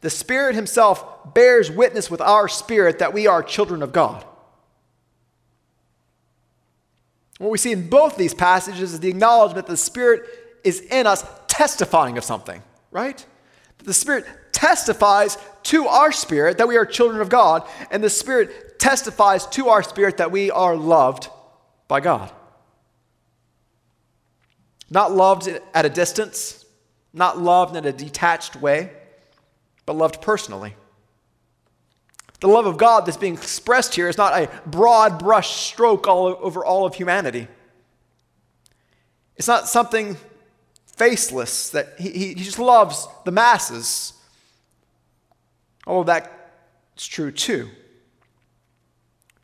The 0.00 0.10
Spirit 0.10 0.54
Himself 0.54 1.34
bears 1.34 1.70
witness 1.70 2.10
with 2.10 2.20
our 2.20 2.48
spirit 2.48 3.00
that 3.00 3.12
we 3.12 3.26
are 3.26 3.42
children 3.42 3.82
of 3.82 3.92
God. 3.92 4.24
What 7.38 7.50
we 7.50 7.58
see 7.58 7.72
in 7.72 7.88
both 7.88 8.16
these 8.16 8.34
passages 8.34 8.92
is 8.92 9.00
the 9.00 9.08
acknowledgement 9.08 9.66
that 9.66 9.72
the 9.72 9.76
Spirit 9.76 10.22
is 10.64 10.80
in 10.80 11.06
us 11.06 11.24
testifying 11.58 12.16
of 12.16 12.22
something, 12.22 12.62
right? 12.92 13.26
The 13.78 13.92
Spirit 13.92 14.24
testifies 14.52 15.36
to 15.64 15.88
our 15.88 16.12
spirit 16.12 16.58
that 16.58 16.68
we 16.68 16.76
are 16.76 16.86
children 16.86 17.20
of 17.20 17.28
God, 17.28 17.68
and 17.90 18.02
the 18.02 18.08
Spirit 18.08 18.78
testifies 18.78 19.44
to 19.48 19.68
our 19.68 19.82
spirit 19.82 20.18
that 20.18 20.30
we 20.30 20.52
are 20.52 20.76
loved 20.76 21.28
by 21.88 21.98
God. 21.98 22.30
Not 24.88 25.10
loved 25.10 25.48
at 25.74 25.84
a 25.84 25.88
distance, 25.88 26.64
not 27.12 27.38
loved 27.38 27.74
in 27.74 27.84
a 27.84 27.92
detached 27.92 28.54
way, 28.54 28.92
but 29.84 29.96
loved 29.96 30.22
personally. 30.22 30.76
The 32.38 32.46
love 32.46 32.66
of 32.66 32.78
God 32.78 33.04
that's 33.04 33.16
being 33.16 33.34
expressed 33.34 33.96
here 33.96 34.08
is 34.08 34.16
not 34.16 34.32
a 34.32 34.48
broad 34.64 35.18
brush 35.18 35.56
stroke 35.56 36.06
all 36.06 36.38
over 36.40 36.64
all 36.64 36.86
of 36.86 36.94
humanity. 36.94 37.48
It's 39.36 39.48
not 39.48 39.66
something 39.66 40.16
faceless 40.98 41.70
that 41.70 41.94
he, 41.98 42.10
he 42.10 42.34
just 42.34 42.58
loves 42.58 43.06
the 43.24 43.30
masses. 43.30 44.12
All 45.86 46.00
of 46.00 46.06
that 46.06 46.52
is 46.96 47.06
true 47.06 47.30
too. 47.30 47.70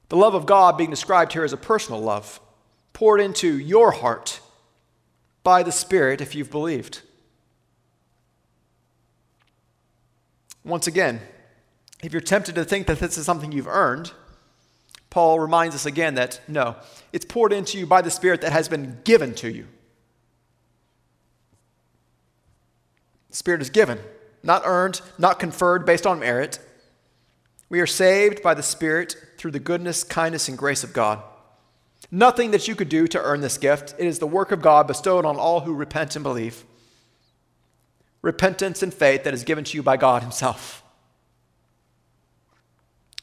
The 0.08 0.16
love 0.16 0.34
of 0.34 0.46
God 0.46 0.76
being 0.76 0.90
described 0.90 1.32
here 1.32 1.44
as 1.44 1.52
a 1.52 1.56
personal 1.56 2.00
love, 2.00 2.40
poured 2.92 3.20
into 3.20 3.58
your 3.58 3.92
heart 3.92 4.40
by 5.42 5.62
the 5.62 5.72
Spirit 5.72 6.20
if 6.20 6.34
you've 6.34 6.50
believed. 6.50 7.02
Once 10.64 10.86
again, 10.86 11.20
if 12.02 12.12
you're 12.12 12.20
tempted 12.20 12.54
to 12.54 12.64
think 12.64 12.86
that 12.86 12.98
this 12.98 13.16
is 13.16 13.26
something 13.26 13.52
you've 13.52 13.68
earned, 13.68 14.12
Paul 15.10 15.38
reminds 15.38 15.74
us 15.74 15.86
again 15.86 16.14
that 16.16 16.40
no, 16.48 16.76
it's 17.12 17.24
poured 17.24 17.52
into 17.52 17.78
you 17.78 17.86
by 17.86 18.02
the 18.02 18.10
Spirit 18.10 18.40
that 18.40 18.52
has 18.52 18.68
been 18.68 18.98
given 19.04 19.34
to 19.36 19.50
you. 19.50 19.66
The 23.34 23.38
Spirit 23.38 23.62
is 23.62 23.70
given, 23.70 23.98
not 24.44 24.62
earned, 24.64 25.00
not 25.18 25.40
conferred 25.40 25.84
based 25.84 26.06
on 26.06 26.20
merit. 26.20 26.60
We 27.68 27.80
are 27.80 27.86
saved 27.86 28.44
by 28.44 28.54
the 28.54 28.62
Spirit 28.62 29.16
through 29.38 29.50
the 29.50 29.58
goodness, 29.58 30.04
kindness, 30.04 30.48
and 30.48 30.56
grace 30.56 30.84
of 30.84 30.92
God. 30.92 31.20
Nothing 32.12 32.52
that 32.52 32.68
you 32.68 32.76
could 32.76 32.88
do 32.88 33.08
to 33.08 33.20
earn 33.20 33.40
this 33.40 33.58
gift. 33.58 33.92
It 33.98 34.06
is 34.06 34.20
the 34.20 34.26
work 34.28 34.52
of 34.52 34.62
God 34.62 34.86
bestowed 34.86 35.24
on 35.24 35.34
all 35.36 35.62
who 35.62 35.74
repent 35.74 36.14
and 36.14 36.22
believe. 36.22 36.64
Repentance 38.22 38.84
and 38.84 38.94
faith 38.94 39.24
that 39.24 39.34
is 39.34 39.42
given 39.42 39.64
to 39.64 39.76
you 39.76 39.82
by 39.82 39.96
God 39.96 40.22
Himself. 40.22 40.84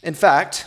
In 0.03 0.13
fact, 0.13 0.65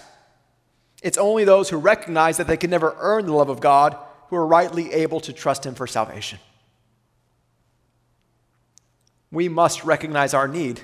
it's 1.03 1.19
only 1.19 1.45
those 1.45 1.69
who 1.69 1.77
recognize 1.77 2.39
that 2.39 2.47
they 2.47 2.57
can 2.57 2.71
never 2.71 2.97
earn 2.99 3.27
the 3.27 3.35
love 3.35 3.51
of 3.51 3.61
God 3.61 3.95
who 4.31 4.37
are 4.37 4.47
rightly 4.47 4.91
able 4.95 5.21
to 5.21 5.35
trust 5.35 5.67
Him 5.67 5.75
for 5.75 5.87
salvation. 5.87 6.39
We 9.35 9.49
must 9.49 9.85
recognize 9.85 10.33
our 10.33 10.47
need. 10.47 10.81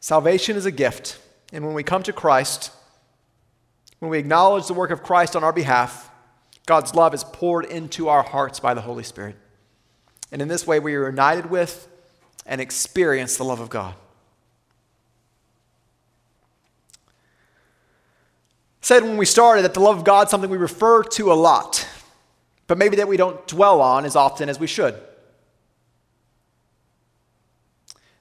Salvation 0.00 0.56
is 0.56 0.66
a 0.66 0.72
gift, 0.72 1.20
and 1.52 1.64
when 1.64 1.74
we 1.74 1.84
come 1.84 2.02
to 2.02 2.12
Christ, 2.12 2.72
when 4.00 4.10
we 4.10 4.18
acknowledge 4.18 4.66
the 4.66 4.74
work 4.74 4.90
of 4.90 5.04
Christ 5.04 5.36
on 5.36 5.44
our 5.44 5.52
behalf, 5.52 6.10
God's 6.66 6.94
love 6.94 7.14
is 7.14 7.22
poured 7.22 7.64
into 7.64 8.08
our 8.08 8.24
hearts 8.24 8.58
by 8.58 8.74
the 8.74 8.80
Holy 8.80 9.04
Spirit. 9.04 9.36
And 10.32 10.42
in 10.42 10.48
this 10.48 10.66
way, 10.66 10.80
we 10.80 10.96
are 10.96 11.08
united 11.08 11.46
with 11.46 11.86
and 12.44 12.60
experience 12.60 13.36
the 13.36 13.44
love 13.44 13.60
of 13.60 13.70
God. 13.70 13.94
said 18.84 19.04
when 19.04 19.16
we 19.16 19.24
started 19.24 19.62
that 19.62 19.74
the 19.74 19.80
love 19.80 19.96
of 19.96 20.04
God 20.04 20.26
is 20.26 20.30
something 20.30 20.50
we 20.50 20.56
refer 20.56 21.04
to 21.04 21.32
a 21.32 21.34
lot, 21.34 21.86
but 22.66 22.76
maybe 22.76 22.96
that 22.96 23.06
we 23.06 23.16
don't 23.16 23.46
dwell 23.46 23.80
on 23.80 24.04
as 24.04 24.16
often 24.16 24.48
as 24.48 24.58
we 24.58 24.66
should. 24.66 25.00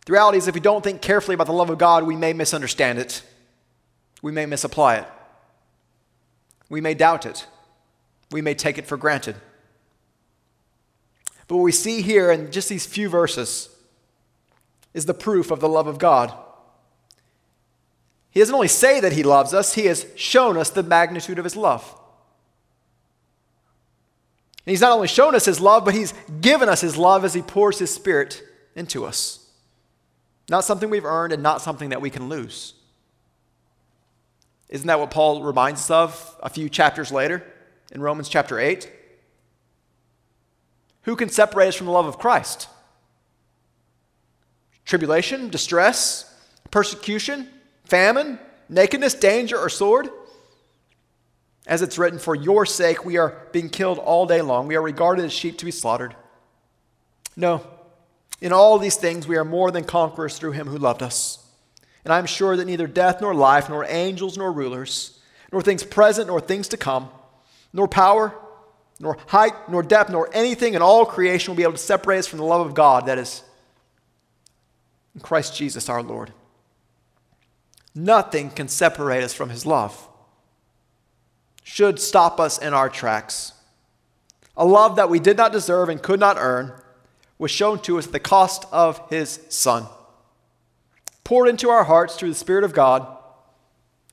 The 0.06 0.14
reality 0.14 0.38
is, 0.38 0.48
if 0.48 0.56
we 0.56 0.62
don't 0.62 0.84
think 0.84 1.02
carefully 1.02 1.36
about 1.36 1.48
the 1.48 1.54
love 1.54 1.70
of 1.70 1.78
God, 1.78 2.04
we 2.04 2.16
may 2.16 2.34
misunderstand 2.34 3.00
it. 3.00 3.24
We 4.22 4.32
may 4.32 4.46
misapply 4.46 4.96
it. 4.96 5.08
We 6.70 6.82
may 6.82 6.94
doubt 6.94 7.26
it. 7.26 7.46
We 8.32 8.42
may 8.42 8.54
take 8.54 8.78
it 8.78 8.88
for 8.88 8.98
granted. 8.98 9.36
But 11.48 11.58
what 11.58 11.64
we 11.64 11.72
see 11.72 12.02
here 12.02 12.32
in 12.32 12.52
just 12.52 12.70
these 12.70 12.86
few 12.86 13.10
verses 13.10 13.70
is 14.94 15.06
the 15.06 15.14
proof 15.14 15.52
of 15.52 15.60
the 15.60 15.70
love 15.70 15.88
of 15.88 16.00
God. 16.00 16.34
He 18.32 18.40
doesn't 18.40 18.56
only 18.56 18.70
say 18.70 19.02
that 19.02 19.12
he 19.12 19.24
loves 19.24 19.54
us, 19.54 19.74
he 19.74 19.86
has 19.88 20.06
shown 20.16 20.58
us 20.58 20.70
the 20.70 20.84
magnitude 20.84 21.38
of 21.38 21.44
his 21.44 21.58
love. 21.58 21.84
And 24.66 24.72
he's 24.72 24.82
not 24.82 24.94
only 24.94 25.08
shown 25.08 25.36
us 25.36 25.46
his 25.46 25.60
love, 25.60 25.84
but 25.84 25.94
he's 25.94 26.14
given 26.40 26.70
us 26.70 26.82
his 26.82 26.96
love 26.96 27.26
as 27.26 27.34
he 27.34 27.42
pours 27.42 27.80
his 27.80 27.94
spirit 27.94 28.42
into 28.76 29.04
us. 29.06 29.41
Not 30.52 30.66
something 30.66 30.90
we've 30.90 31.06
earned 31.06 31.32
and 31.32 31.42
not 31.42 31.62
something 31.62 31.90
that 31.90 32.02
we 32.02 32.10
can 32.10 32.28
lose. 32.28 32.74
Isn't 34.68 34.86
that 34.88 35.00
what 35.00 35.10
Paul 35.10 35.44
reminds 35.44 35.80
us 35.80 35.90
of 35.90 36.36
a 36.44 36.50
few 36.50 36.68
chapters 36.68 37.10
later 37.10 37.42
in 37.94 38.02
Romans 38.02 38.28
chapter 38.28 38.60
8? 38.60 38.92
Who 41.04 41.16
can 41.16 41.30
separate 41.30 41.70
us 41.70 41.76
from 41.76 41.88
the 41.88 41.94
love 41.94 42.06
of 42.06 42.20
Christ? 42.20 42.68
Tribulation, 44.84 45.50
distress, 45.50 46.36
persecution, 46.70 47.48
famine, 47.86 48.38
nakedness, 48.68 49.14
danger, 49.14 49.58
or 49.58 49.70
sword? 49.70 50.10
As 51.66 51.82
it's 51.82 51.98
written, 51.98 52.20
For 52.20 52.36
your 52.36 52.66
sake 52.66 53.06
we 53.06 53.16
are 53.16 53.38
being 53.54 53.70
killed 53.70 54.00
all 54.00 54.26
day 54.26 54.42
long. 54.42 54.68
We 54.68 54.76
are 54.76 54.82
regarded 54.82 55.24
as 55.24 55.32
sheep 55.32 55.58
to 55.60 55.66
be 55.66 55.72
slaughtered. 55.72 56.14
No, 57.38 57.66
in 58.42 58.52
all 58.52 58.80
these 58.80 58.96
things 58.96 59.28
we 59.28 59.38
are 59.38 59.46
more 59.46 59.72
than 59.72 59.84
conquerors 59.84 60.38
through 60.38 60.52
him 60.52 60.68
who 60.68 60.78
loved 60.78 61.04
us. 61.04 61.38
And 62.04 62.12
I 62.12 62.18
am 62.18 62.26
sure 62.26 62.58
that 62.58 62.66
neither 62.66 62.88
death 62.88 63.22
nor 63.22 63.36
life, 63.36 63.70
nor 63.70 63.86
angels 63.86 64.38
nor 64.38 64.52
rulers, 64.52 65.20
nor 65.52 65.62
things 65.62 65.84
present 65.84 66.28
nor 66.28 66.42
things 66.42 66.68
to 66.70 66.78
come, 66.78 67.10
nor 67.72 67.88
power, 67.88 68.36
nor 69.00 69.18
height, 69.28 69.54
nor 69.70 69.84
depth, 69.84 70.10
nor 70.10 70.30
anything 70.34 70.74
in 70.74 70.82
all 70.82 71.06
creation 71.06 71.52
will 71.52 71.58
be 71.58 71.64
able 71.64 71.74
to 71.74 71.78
separate 71.78 72.20
us 72.20 72.28
from 72.28 72.40
the 72.40 72.46
love 72.46 72.66
of 72.66 72.74
God 72.74 73.06
that 73.06 73.20
is 73.20 73.44
in 75.14 75.22
Christ 75.22 75.56
Jesus 75.56 75.90
our 75.90 76.02
Lord. 76.02 76.32
Nothing 77.94 78.50
can 78.50 78.68
separate 78.68 79.24
us 79.24 79.34
from 79.34 79.50
his 79.50 79.66
love. 79.66 80.08
Should 81.64 82.00
stop 82.00 82.40
us 82.40 82.58
in 82.58 82.74
our 82.74 82.90
tracks. 82.90 83.54
A 84.58 84.66
love 84.66 84.96
that 84.96 85.10
we 85.10 85.20
did 85.20 85.38
not 85.38 85.52
deserve 85.52 85.90
and 85.90 86.02
could 86.02 86.20
not 86.20 86.38
earn 86.40 86.74
was 87.42 87.50
shown 87.50 87.80
to 87.80 87.98
us 87.98 88.06
at 88.06 88.12
the 88.12 88.20
cost 88.20 88.66
of 88.72 89.02
his 89.10 89.40
son. 89.50 89.88
Poured 91.24 91.50
into 91.50 91.72
our 91.72 91.84
hearts 91.84 92.16
through 92.16 92.30
the 92.30 92.36
Spirit 92.36 92.64
of 92.64 92.72
God 92.72 93.18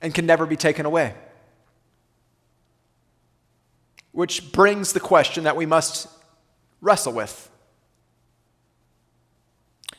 and 0.00 0.14
can 0.14 0.24
never 0.24 0.46
be 0.46 0.56
taken 0.56 0.86
away. 0.86 1.12
Which 4.12 4.50
brings 4.50 4.94
the 4.94 5.00
question 5.00 5.44
that 5.44 5.56
we 5.56 5.66
must 5.66 6.08
wrestle 6.80 7.12
with. 7.12 7.50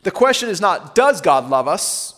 The 0.01 0.09
question 0.09 0.49
is 0.49 0.59
not, 0.59 0.95
does 0.95 1.21
God 1.21 1.51
love 1.51 1.67
us? 1.67 2.15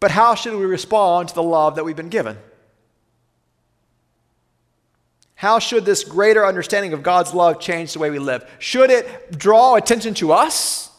But 0.00 0.10
how 0.10 0.34
should 0.34 0.54
we 0.58 0.66
respond 0.66 1.30
to 1.30 1.34
the 1.34 1.42
love 1.42 1.76
that 1.76 1.84
we've 1.86 1.96
been 1.96 2.10
given? 2.10 2.36
How 5.40 5.58
should 5.58 5.86
this 5.86 6.04
greater 6.04 6.44
understanding 6.44 6.92
of 6.92 7.02
God's 7.02 7.32
love 7.32 7.60
change 7.60 7.94
the 7.94 7.98
way 7.98 8.10
we 8.10 8.18
live? 8.18 8.46
Should 8.58 8.90
it 8.90 9.38
draw 9.38 9.74
attention 9.76 10.12
to 10.16 10.32
us? 10.32 10.90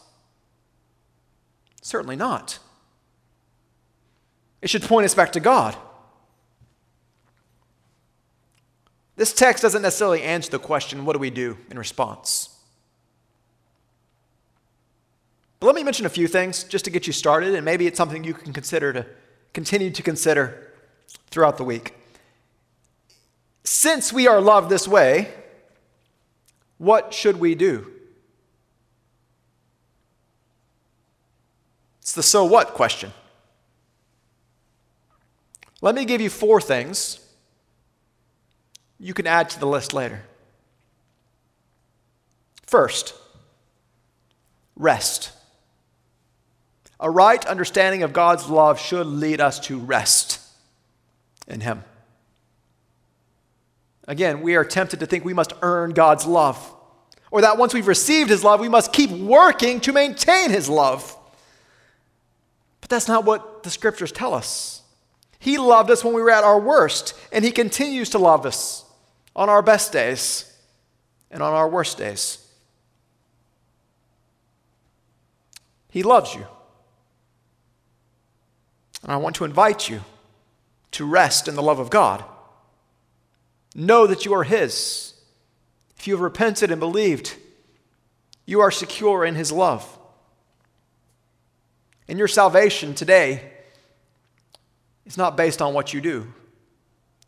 Certainly 1.80 2.16
not. 2.16 2.58
It 4.60 4.68
should 4.68 4.82
point 4.82 5.04
us 5.04 5.14
back 5.14 5.30
to 5.34 5.40
God. 5.40 5.76
This 9.14 9.32
text 9.32 9.62
doesn't 9.62 9.82
necessarily 9.82 10.24
answer 10.24 10.50
the 10.50 10.58
question 10.58 11.04
what 11.04 11.12
do 11.12 11.20
we 11.20 11.30
do 11.30 11.56
in 11.70 11.78
response? 11.78 12.48
But 15.60 15.68
let 15.68 15.76
me 15.76 15.84
mention 15.84 16.04
a 16.04 16.08
few 16.08 16.26
things 16.26 16.64
just 16.64 16.84
to 16.86 16.90
get 16.90 17.06
you 17.06 17.12
started, 17.12 17.54
and 17.54 17.64
maybe 17.64 17.86
it's 17.86 17.96
something 17.96 18.24
you 18.24 18.34
can 18.34 18.52
consider 18.52 18.92
to 18.92 19.06
continue 19.52 19.92
to 19.92 20.02
consider 20.02 20.72
throughout 21.30 21.58
the 21.58 21.64
week. 21.64 21.94
Since 23.64 24.12
we 24.12 24.26
are 24.26 24.40
loved 24.40 24.68
this 24.68 24.88
way, 24.88 25.32
what 26.78 27.14
should 27.14 27.38
we 27.38 27.54
do? 27.54 27.86
It's 32.00 32.12
the 32.12 32.22
so 32.22 32.44
what 32.44 32.74
question. 32.74 33.12
Let 35.80 35.94
me 35.94 36.04
give 36.04 36.20
you 36.20 36.30
four 36.30 36.60
things 36.60 37.20
you 38.98 39.14
can 39.14 39.26
add 39.26 39.50
to 39.50 39.60
the 39.60 39.66
list 39.66 39.92
later. 39.92 40.22
First, 42.66 43.14
rest. 44.76 45.32
A 46.98 47.10
right 47.10 47.44
understanding 47.46 48.02
of 48.02 48.12
God's 48.12 48.48
love 48.48 48.78
should 48.78 49.06
lead 49.06 49.40
us 49.40 49.58
to 49.60 49.78
rest 49.78 50.40
in 51.46 51.60
Him. 51.60 51.84
Again, 54.08 54.40
we 54.42 54.56
are 54.56 54.64
tempted 54.64 55.00
to 55.00 55.06
think 55.06 55.24
we 55.24 55.34
must 55.34 55.52
earn 55.62 55.92
God's 55.92 56.26
love, 56.26 56.74
or 57.30 57.40
that 57.42 57.56
once 57.56 57.72
we've 57.72 57.86
received 57.86 58.30
His 58.30 58.42
love, 58.42 58.60
we 58.60 58.68
must 58.68 58.92
keep 58.92 59.10
working 59.10 59.80
to 59.80 59.92
maintain 59.92 60.50
His 60.50 60.68
love. 60.68 61.16
But 62.80 62.90
that's 62.90 63.08
not 63.08 63.24
what 63.24 63.62
the 63.62 63.70
scriptures 63.70 64.12
tell 64.12 64.34
us. 64.34 64.82
He 65.38 65.58
loved 65.58 65.90
us 65.90 66.04
when 66.04 66.14
we 66.14 66.22
were 66.22 66.30
at 66.30 66.44
our 66.44 66.58
worst, 66.58 67.14
and 67.32 67.44
He 67.44 67.52
continues 67.52 68.10
to 68.10 68.18
love 68.18 68.44
us 68.44 68.84
on 69.34 69.48
our 69.48 69.62
best 69.62 69.92
days 69.92 70.52
and 71.30 71.42
on 71.42 71.52
our 71.52 71.68
worst 71.68 71.96
days. 71.96 72.38
He 75.90 76.02
loves 76.02 76.34
you. 76.34 76.46
And 79.02 79.12
I 79.12 79.16
want 79.16 79.36
to 79.36 79.44
invite 79.44 79.88
you 79.88 80.00
to 80.92 81.04
rest 81.04 81.48
in 81.48 81.54
the 81.54 81.62
love 81.62 81.78
of 81.78 81.90
God. 81.90 82.24
Know 83.74 84.06
that 84.06 84.24
you 84.24 84.34
are 84.34 84.44
His. 84.44 85.14
If 85.96 86.06
you 86.06 86.14
have 86.14 86.20
repented 86.20 86.70
and 86.70 86.80
believed, 86.80 87.36
you 88.44 88.60
are 88.60 88.70
secure 88.70 89.24
in 89.24 89.34
His 89.34 89.52
love. 89.52 89.86
And 92.08 92.18
your 92.18 92.28
salvation 92.28 92.94
today 92.94 93.50
is 95.06 95.16
not 95.16 95.36
based 95.36 95.62
on 95.62 95.74
what 95.74 95.94
you 95.94 96.00
do, 96.00 96.32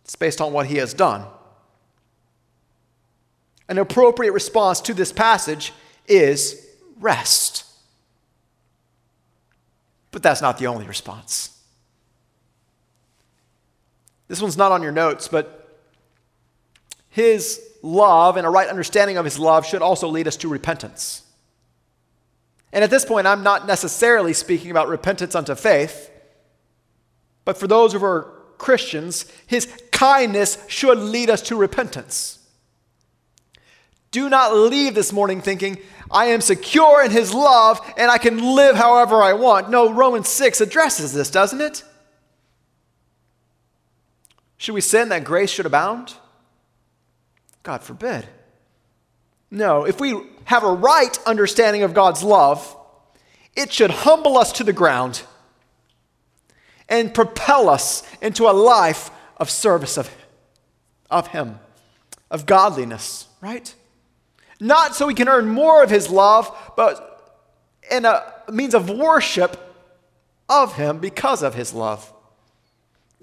it's 0.02 0.16
based 0.16 0.40
on 0.40 0.52
what 0.52 0.66
He 0.66 0.76
has 0.76 0.92
done. 0.92 1.24
An 3.68 3.78
appropriate 3.78 4.32
response 4.32 4.80
to 4.82 4.92
this 4.92 5.12
passage 5.12 5.72
is 6.06 6.66
rest. 7.00 7.64
But 10.10 10.22
that's 10.22 10.42
not 10.42 10.58
the 10.58 10.66
only 10.66 10.86
response. 10.86 11.58
This 14.28 14.42
one's 14.42 14.56
not 14.56 14.70
on 14.70 14.82
your 14.82 14.92
notes, 14.92 15.28
but 15.28 15.63
his 17.14 17.60
love 17.80 18.36
and 18.36 18.44
a 18.44 18.50
right 18.50 18.68
understanding 18.68 19.18
of 19.18 19.24
his 19.24 19.38
love 19.38 19.64
should 19.64 19.82
also 19.82 20.08
lead 20.08 20.26
us 20.26 20.36
to 20.38 20.48
repentance. 20.48 21.22
And 22.72 22.82
at 22.82 22.90
this 22.90 23.04
point, 23.04 23.28
I'm 23.28 23.44
not 23.44 23.68
necessarily 23.68 24.32
speaking 24.32 24.72
about 24.72 24.88
repentance 24.88 25.36
unto 25.36 25.54
faith, 25.54 26.10
but 27.44 27.56
for 27.56 27.68
those 27.68 27.92
who 27.92 28.04
are 28.04 28.32
Christians, 28.58 29.26
his 29.46 29.72
kindness 29.92 30.58
should 30.66 30.98
lead 30.98 31.30
us 31.30 31.40
to 31.42 31.56
repentance. 31.56 32.40
Do 34.10 34.28
not 34.28 34.52
leave 34.52 34.96
this 34.96 35.12
morning 35.12 35.40
thinking, 35.40 35.78
I 36.10 36.26
am 36.26 36.40
secure 36.40 37.04
in 37.04 37.12
his 37.12 37.32
love 37.32 37.80
and 37.96 38.10
I 38.10 38.18
can 38.18 38.56
live 38.56 38.74
however 38.74 39.22
I 39.22 39.34
want. 39.34 39.70
No, 39.70 39.92
Romans 39.92 40.28
6 40.30 40.60
addresses 40.60 41.12
this, 41.12 41.30
doesn't 41.30 41.60
it? 41.60 41.84
Should 44.56 44.74
we 44.74 44.80
sin 44.80 45.10
that 45.10 45.22
grace 45.22 45.50
should 45.52 45.66
abound? 45.66 46.14
God 47.64 47.82
forbid. 47.82 48.26
No, 49.50 49.84
if 49.84 49.98
we 50.00 50.14
have 50.44 50.62
a 50.62 50.72
right 50.72 51.18
understanding 51.26 51.82
of 51.82 51.92
God's 51.92 52.22
love, 52.22 52.76
it 53.56 53.72
should 53.72 53.90
humble 53.90 54.38
us 54.38 54.52
to 54.52 54.64
the 54.64 54.72
ground 54.72 55.22
and 56.88 57.12
propel 57.12 57.68
us 57.68 58.04
into 58.22 58.44
a 58.44 58.52
life 58.52 59.10
of 59.38 59.50
service 59.50 59.96
of, 59.96 60.08
of 61.10 61.28
Him, 61.28 61.58
of 62.30 62.46
godliness, 62.46 63.26
right? 63.40 63.74
Not 64.64 64.94
so 64.94 65.06
we 65.06 65.14
can 65.14 65.28
earn 65.28 65.48
more 65.48 65.82
of 65.82 65.90
his 65.90 66.08
love, 66.08 66.50
but 66.74 67.42
in 67.90 68.06
a 68.06 68.32
means 68.50 68.74
of 68.74 68.88
worship 68.88 69.60
of 70.48 70.76
him 70.76 70.98
because 71.00 71.42
of 71.42 71.54
his 71.54 71.74
love. 71.74 72.10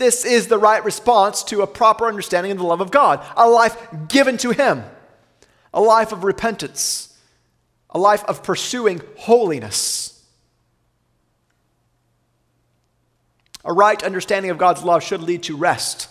This 0.01 0.25
is 0.25 0.47
the 0.47 0.57
right 0.57 0.83
response 0.83 1.43
to 1.43 1.61
a 1.61 1.67
proper 1.67 2.07
understanding 2.07 2.51
of 2.51 2.57
the 2.57 2.63
love 2.63 2.81
of 2.81 2.89
God, 2.89 3.23
a 3.37 3.47
life 3.47 3.77
given 4.07 4.35
to 4.37 4.49
him, 4.49 4.83
a 5.75 5.79
life 5.79 6.11
of 6.11 6.23
repentance, 6.23 7.15
a 7.87 7.99
life 7.99 8.23
of 8.23 8.41
pursuing 8.41 9.03
holiness. 9.15 10.25
A 13.63 13.71
right 13.71 14.01
understanding 14.01 14.49
of 14.49 14.57
God's 14.57 14.81
love 14.81 15.03
should 15.03 15.21
lead 15.21 15.43
to 15.43 15.55
rest. 15.55 16.09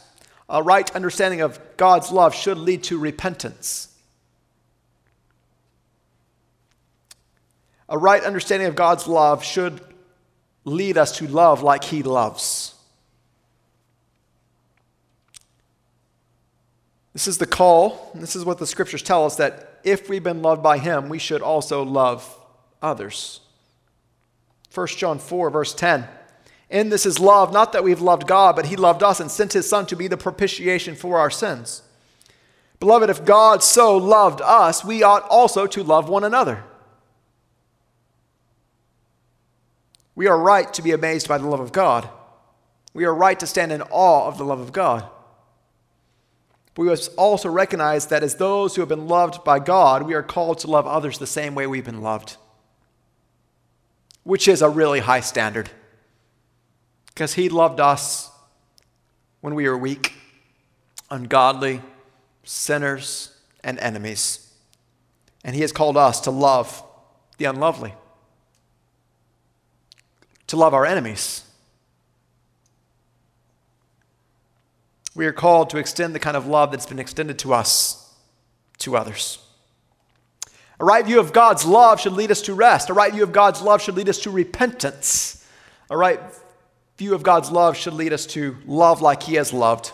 A 0.48 0.62
right 0.62 0.88
understanding 0.94 1.40
of 1.40 1.58
God's 1.76 2.12
love 2.12 2.32
should 2.32 2.58
lead 2.58 2.84
to 2.84 2.96
repentance. 2.96 3.88
A 7.88 7.98
right 7.98 8.22
understanding 8.22 8.68
of 8.68 8.76
God's 8.76 9.08
love 9.08 9.42
should 9.42 9.80
lead 10.64 10.96
us 10.96 11.18
to 11.18 11.26
love 11.26 11.64
like 11.64 11.82
He 11.82 12.04
loves. 12.04 12.76
This 17.20 17.28
is 17.28 17.36
the 17.36 17.44
call. 17.44 18.10
This 18.14 18.34
is 18.34 18.46
what 18.46 18.56
the 18.56 18.66
scriptures 18.66 19.02
tell 19.02 19.26
us 19.26 19.36
that 19.36 19.78
if 19.84 20.08
we've 20.08 20.24
been 20.24 20.40
loved 20.40 20.62
by 20.62 20.78
Him, 20.78 21.10
we 21.10 21.18
should 21.18 21.42
also 21.42 21.82
love 21.82 22.34
others. 22.80 23.40
1 24.72 24.86
John 24.86 25.18
4, 25.18 25.50
verse 25.50 25.74
10. 25.74 26.08
In 26.70 26.88
this 26.88 27.04
is 27.04 27.20
love, 27.20 27.52
not 27.52 27.74
that 27.74 27.84
we've 27.84 28.00
loved 28.00 28.26
God, 28.26 28.56
but 28.56 28.64
He 28.64 28.76
loved 28.76 29.02
us 29.02 29.20
and 29.20 29.30
sent 29.30 29.52
His 29.52 29.68
Son 29.68 29.84
to 29.88 29.96
be 29.96 30.08
the 30.08 30.16
propitiation 30.16 30.94
for 30.94 31.18
our 31.18 31.28
sins. 31.28 31.82
Beloved, 32.78 33.10
if 33.10 33.26
God 33.26 33.62
so 33.62 33.98
loved 33.98 34.40
us, 34.40 34.82
we 34.82 35.02
ought 35.02 35.28
also 35.28 35.66
to 35.66 35.82
love 35.82 36.08
one 36.08 36.24
another. 36.24 36.64
We 40.14 40.26
are 40.26 40.38
right 40.38 40.72
to 40.72 40.80
be 40.80 40.92
amazed 40.92 41.28
by 41.28 41.36
the 41.36 41.46
love 41.46 41.60
of 41.60 41.72
God. 41.72 42.08
We 42.94 43.04
are 43.04 43.14
right 43.14 43.38
to 43.40 43.46
stand 43.46 43.72
in 43.72 43.82
awe 43.82 44.26
of 44.26 44.38
the 44.38 44.44
love 44.44 44.60
of 44.60 44.72
God. 44.72 45.06
But 46.74 46.82
we 46.82 46.88
must 46.88 47.12
also 47.16 47.48
recognize 47.48 48.06
that 48.06 48.22
as 48.22 48.36
those 48.36 48.74
who 48.74 48.82
have 48.82 48.88
been 48.88 49.08
loved 49.08 49.44
by 49.44 49.58
God, 49.58 50.04
we 50.04 50.14
are 50.14 50.22
called 50.22 50.58
to 50.60 50.68
love 50.68 50.86
others 50.86 51.18
the 51.18 51.26
same 51.26 51.54
way 51.54 51.66
we've 51.66 51.84
been 51.84 52.02
loved, 52.02 52.36
which 54.22 54.46
is 54.48 54.62
a 54.62 54.68
really 54.68 55.00
high 55.00 55.20
standard. 55.20 55.70
Because 57.06 57.34
He 57.34 57.48
loved 57.48 57.80
us 57.80 58.30
when 59.40 59.54
we 59.54 59.68
were 59.68 59.76
weak, 59.76 60.14
ungodly, 61.10 61.82
sinners, 62.44 63.36
and 63.64 63.78
enemies. 63.80 64.52
And 65.44 65.54
He 65.54 65.62
has 65.62 65.72
called 65.72 65.96
us 65.96 66.20
to 66.20 66.30
love 66.30 66.82
the 67.38 67.46
unlovely 67.46 67.94
to 70.50 70.56
love 70.56 70.74
our 70.74 70.84
enemies. 70.84 71.44
We 75.14 75.26
are 75.26 75.32
called 75.32 75.70
to 75.70 75.78
extend 75.78 76.14
the 76.14 76.20
kind 76.20 76.36
of 76.36 76.46
love 76.46 76.70
that's 76.70 76.86
been 76.86 76.98
extended 76.98 77.38
to 77.40 77.52
us 77.52 78.14
to 78.78 78.96
others. 78.96 79.38
A 80.78 80.84
right 80.84 81.04
view 81.04 81.20
of 81.20 81.32
God's 81.32 81.64
love 81.66 82.00
should 82.00 82.14
lead 82.14 82.30
us 82.30 82.42
to 82.42 82.54
rest. 82.54 82.88
A 82.88 82.94
right 82.94 83.12
view 83.12 83.22
of 83.22 83.32
God's 83.32 83.60
love 83.60 83.82
should 83.82 83.96
lead 83.96 84.08
us 84.08 84.18
to 84.20 84.30
repentance. 84.30 85.46
A 85.90 85.96
right 85.96 86.20
view 86.96 87.14
of 87.14 87.22
God's 87.22 87.50
love 87.50 87.76
should 87.76 87.92
lead 87.92 88.12
us 88.12 88.24
to 88.26 88.56
love 88.66 89.02
like 89.02 89.22
He 89.24 89.34
has 89.34 89.52
loved. 89.52 89.92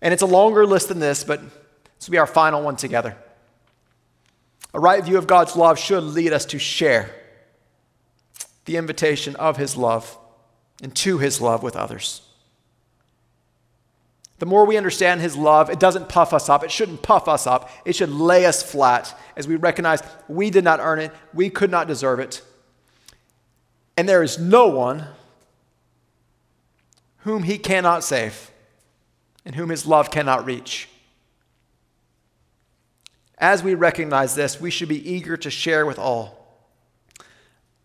And 0.00 0.12
it's 0.12 0.22
a 0.22 0.26
longer 0.26 0.66
list 0.66 0.88
than 0.88 0.98
this, 0.98 1.24
but 1.24 1.40
this 1.42 2.08
will 2.08 2.12
be 2.12 2.18
our 2.18 2.26
final 2.26 2.62
one 2.62 2.76
together. 2.76 3.16
A 4.74 4.80
right 4.80 5.04
view 5.04 5.18
of 5.18 5.26
God's 5.26 5.56
love 5.56 5.78
should 5.78 6.02
lead 6.02 6.32
us 6.32 6.44
to 6.46 6.58
share 6.58 7.14
the 8.64 8.76
invitation 8.76 9.34
of 9.36 9.56
his 9.56 9.76
love 9.76 10.16
and 10.82 10.94
to 10.94 11.18
his 11.18 11.40
love 11.40 11.62
with 11.62 11.74
others. 11.74 12.20
The 14.38 14.46
more 14.46 14.64
we 14.64 14.76
understand 14.76 15.20
his 15.20 15.36
love, 15.36 15.68
it 15.68 15.80
doesn't 15.80 16.08
puff 16.08 16.32
us 16.32 16.48
up. 16.48 16.62
It 16.62 16.70
shouldn't 16.70 17.02
puff 17.02 17.26
us 17.26 17.46
up. 17.46 17.70
It 17.84 17.96
should 17.96 18.10
lay 18.10 18.46
us 18.46 18.62
flat 18.62 19.18
as 19.36 19.48
we 19.48 19.56
recognize 19.56 20.00
we 20.28 20.50
did 20.50 20.64
not 20.64 20.80
earn 20.80 21.00
it, 21.00 21.12
we 21.34 21.50
could 21.50 21.70
not 21.70 21.88
deserve 21.88 22.20
it. 22.20 22.42
And 23.96 24.08
there 24.08 24.22
is 24.22 24.38
no 24.38 24.68
one 24.68 25.06
whom 27.18 27.42
he 27.42 27.58
cannot 27.58 28.04
save 28.04 28.52
and 29.44 29.56
whom 29.56 29.70
his 29.70 29.86
love 29.86 30.10
cannot 30.10 30.44
reach. 30.44 30.88
As 33.38 33.62
we 33.62 33.74
recognize 33.74 34.34
this, 34.34 34.60
we 34.60 34.70
should 34.70 34.88
be 34.88 35.10
eager 35.10 35.36
to 35.36 35.50
share 35.50 35.84
with 35.84 35.98
all 35.98 36.38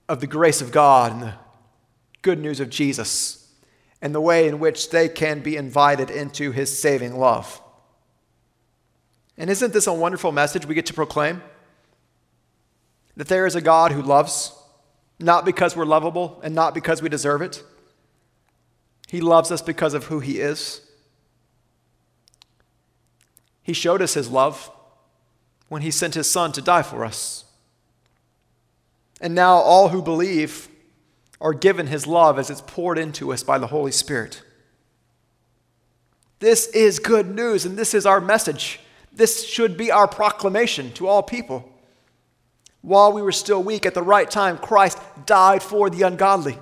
of 0.07 0.19
the 0.19 0.27
grace 0.27 0.61
of 0.61 0.71
God 0.71 1.11
and 1.13 1.21
the 1.23 1.33
good 2.21 2.39
news 2.39 2.59
of 2.59 2.69
Jesus 2.69 3.42
and 4.03 4.13
the 4.13 4.19
way 4.19 4.49
in 4.49 4.59
which 4.59 4.89
they 4.89 5.07
can 5.07 5.39
be 5.39 5.55
invited 5.55 6.09
into 6.11 6.51
his 6.51 6.77
saving 6.77 7.17
love. 7.17 7.61
And 9.37 9.49
isn't 9.49 9.71
this 9.71 9.87
a 9.87 9.93
wonderful 9.93 10.33
message 10.33 10.65
we 10.65 10.75
get 10.75 10.87
to 10.87 10.93
proclaim? 10.93 11.41
That 13.15 13.29
there 13.29 13.45
is 13.45 13.55
a 13.55 13.61
God 13.61 13.93
who 13.93 14.01
loves, 14.01 14.51
not 15.19 15.45
because 15.45 15.77
we're 15.77 15.85
lovable 15.85 16.41
and 16.43 16.53
not 16.53 16.73
because 16.73 17.01
we 17.01 17.07
deserve 17.07 17.41
it. 17.41 17.63
He 19.07 19.21
loves 19.21 19.51
us 19.51 19.61
because 19.61 19.93
of 19.93 20.07
who 20.07 20.19
he 20.19 20.41
is. 20.41 20.81
He 23.61 23.71
showed 23.71 24.01
us 24.01 24.15
his 24.15 24.29
love 24.29 24.69
when 25.69 25.81
he 25.81 25.91
sent 25.91 26.15
his 26.15 26.29
son 26.29 26.51
to 26.51 26.61
die 26.61 26.83
for 26.83 27.05
us. 27.05 27.45
And 29.21 29.33
now 29.33 29.53
all 29.53 29.87
who 29.87 30.01
believe 30.01 30.67
are 31.43 31.53
given 31.53 31.85
his 31.85 32.07
love 32.07 32.39
as 32.39 32.49
it's 32.49 32.61
poured 32.61 32.97
into 32.97 33.31
us 33.31 33.43
by 33.43 33.59
the 33.59 33.67
Holy 33.67 33.91
Spirit. 33.91 34.41
This 36.39 36.65
is 36.69 36.97
good 36.97 37.29
news, 37.29 37.65
and 37.65 37.77
this 37.77 37.93
is 37.93 38.07
our 38.07 38.19
message. 38.19 38.79
This 39.11 39.47
should 39.47 39.77
be 39.77 39.91
our 39.91 40.07
proclamation 40.07 40.91
to 40.93 41.07
all 41.07 41.21
people 41.21 41.69
while 42.83 43.13
we 43.13 43.21
were 43.21 43.31
still 43.31 43.63
weak, 43.63 43.85
at 43.85 43.93
the 43.93 44.03
right 44.03 44.29
time, 44.29 44.57
Christ 44.57 44.99
died 45.25 45.63
for 45.63 45.89
the 45.89 46.01
ungodly. 46.01 46.59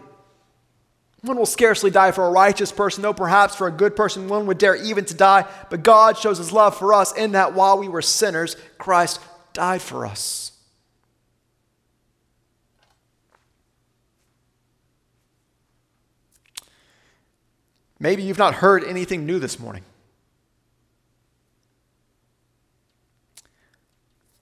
One 1.22 1.36
will 1.36 1.48
scarcely 1.48 1.90
die 1.90 2.12
for 2.12 2.26
a 2.26 2.32
righteous 2.32 2.72
person, 2.72 3.02
though 3.02 3.14
perhaps 3.14 3.56
for 3.56 3.66
a 3.66 3.72
good 3.72 3.96
person 3.96 4.28
one 4.28 4.46
would 4.46 4.60
dare 4.60 4.76
even 4.76 5.04
to 5.06 5.16
die. 5.16 5.46
But 5.72 5.82
God 5.82 6.18
shows 6.18 6.38
his 6.38 6.52
love 6.52 6.78
for 6.78 6.94
us 6.94 7.12
in 7.14 7.32
that 7.32 7.56
while 7.56 7.80
we 7.80 7.90
were 7.90 8.04
sinners, 8.04 8.56
Christ 8.78 9.20
died 9.54 9.82
for 9.82 10.06
us. 10.06 10.51
Maybe 18.02 18.24
you've 18.24 18.40
not 18.40 18.56
heard 18.56 18.84
anything 18.84 19.28
new 19.28 19.38
this 19.38 19.60
morning. 19.60 19.84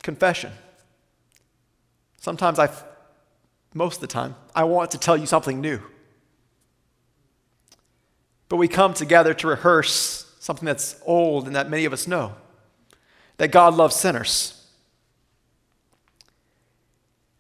Confession. 0.01 0.53
Sometimes 2.22 2.57
I, 2.57 2.70
most 3.74 3.95
of 3.95 4.01
the 4.01 4.07
time, 4.07 4.36
I 4.55 4.64
want 4.64 4.91
to 4.91 4.97
tell 4.97 5.18
you 5.18 5.26
something 5.26 5.60
new. 5.60 5.82
But 8.47 8.55
we 8.55 8.70
come 8.70 8.93
together 8.93 9.34
to 9.34 9.47
rehearse 9.47 10.34
something 10.39 10.66
that's 10.66 10.95
old 11.05 11.45
and 11.45 11.53
that 11.57 11.70
many 11.70 11.84
of 11.84 11.91
us 11.91 12.07
know 12.07 12.36
that 13.36 13.49
God 13.51 13.74
loves 13.74 13.93
sinners. 13.93 14.55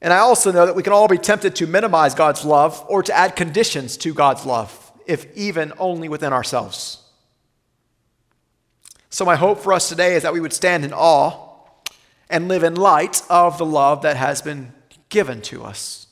And 0.01 0.11
I 0.11 0.17
also 0.17 0.51
know 0.51 0.65
that 0.65 0.75
we 0.75 0.83
can 0.83 0.91
all 0.91 1.07
be 1.07 1.17
tempted 1.17 1.55
to 1.55 1.65
minimize 1.65 2.13
God's 2.13 2.43
love 2.43 2.85
or 2.89 3.03
to 3.03 3.15
add 3.15 3.37
conditions 3.37 3.95
to 3.97 4.13
God's 4.13 4.45
love, 4.45 4.88
if 5.09 5.35
even 5.35 5.73
only 5.79 6.07
within 6.07 6.31
ourselves. 6.31 6.99
So, 9.09 9.25
my 9.25 9.35
hope 9.35 9.59
for 9.59 9.73
us 9.73 9.89
today 9.89 10.13
is 10.13 10.21
that 10.21 10.33
we 10.33 10.39
would 10.39 10.53
stand 10.53 10.85
in 10.85 10.93
awe 10.93 11.47
and 12.29 12.47
live 12.47 12.63
in 12.63 12.75
light 12.75 13.23
of 13.27 13.57
the 13.57 13.65
love 13.65 14.03
that 14.03 14.17
has 14.17 14.43
been 14.43 14.71
given 15.09 15.41
to 15.41 15.63
us. 15.63 16.05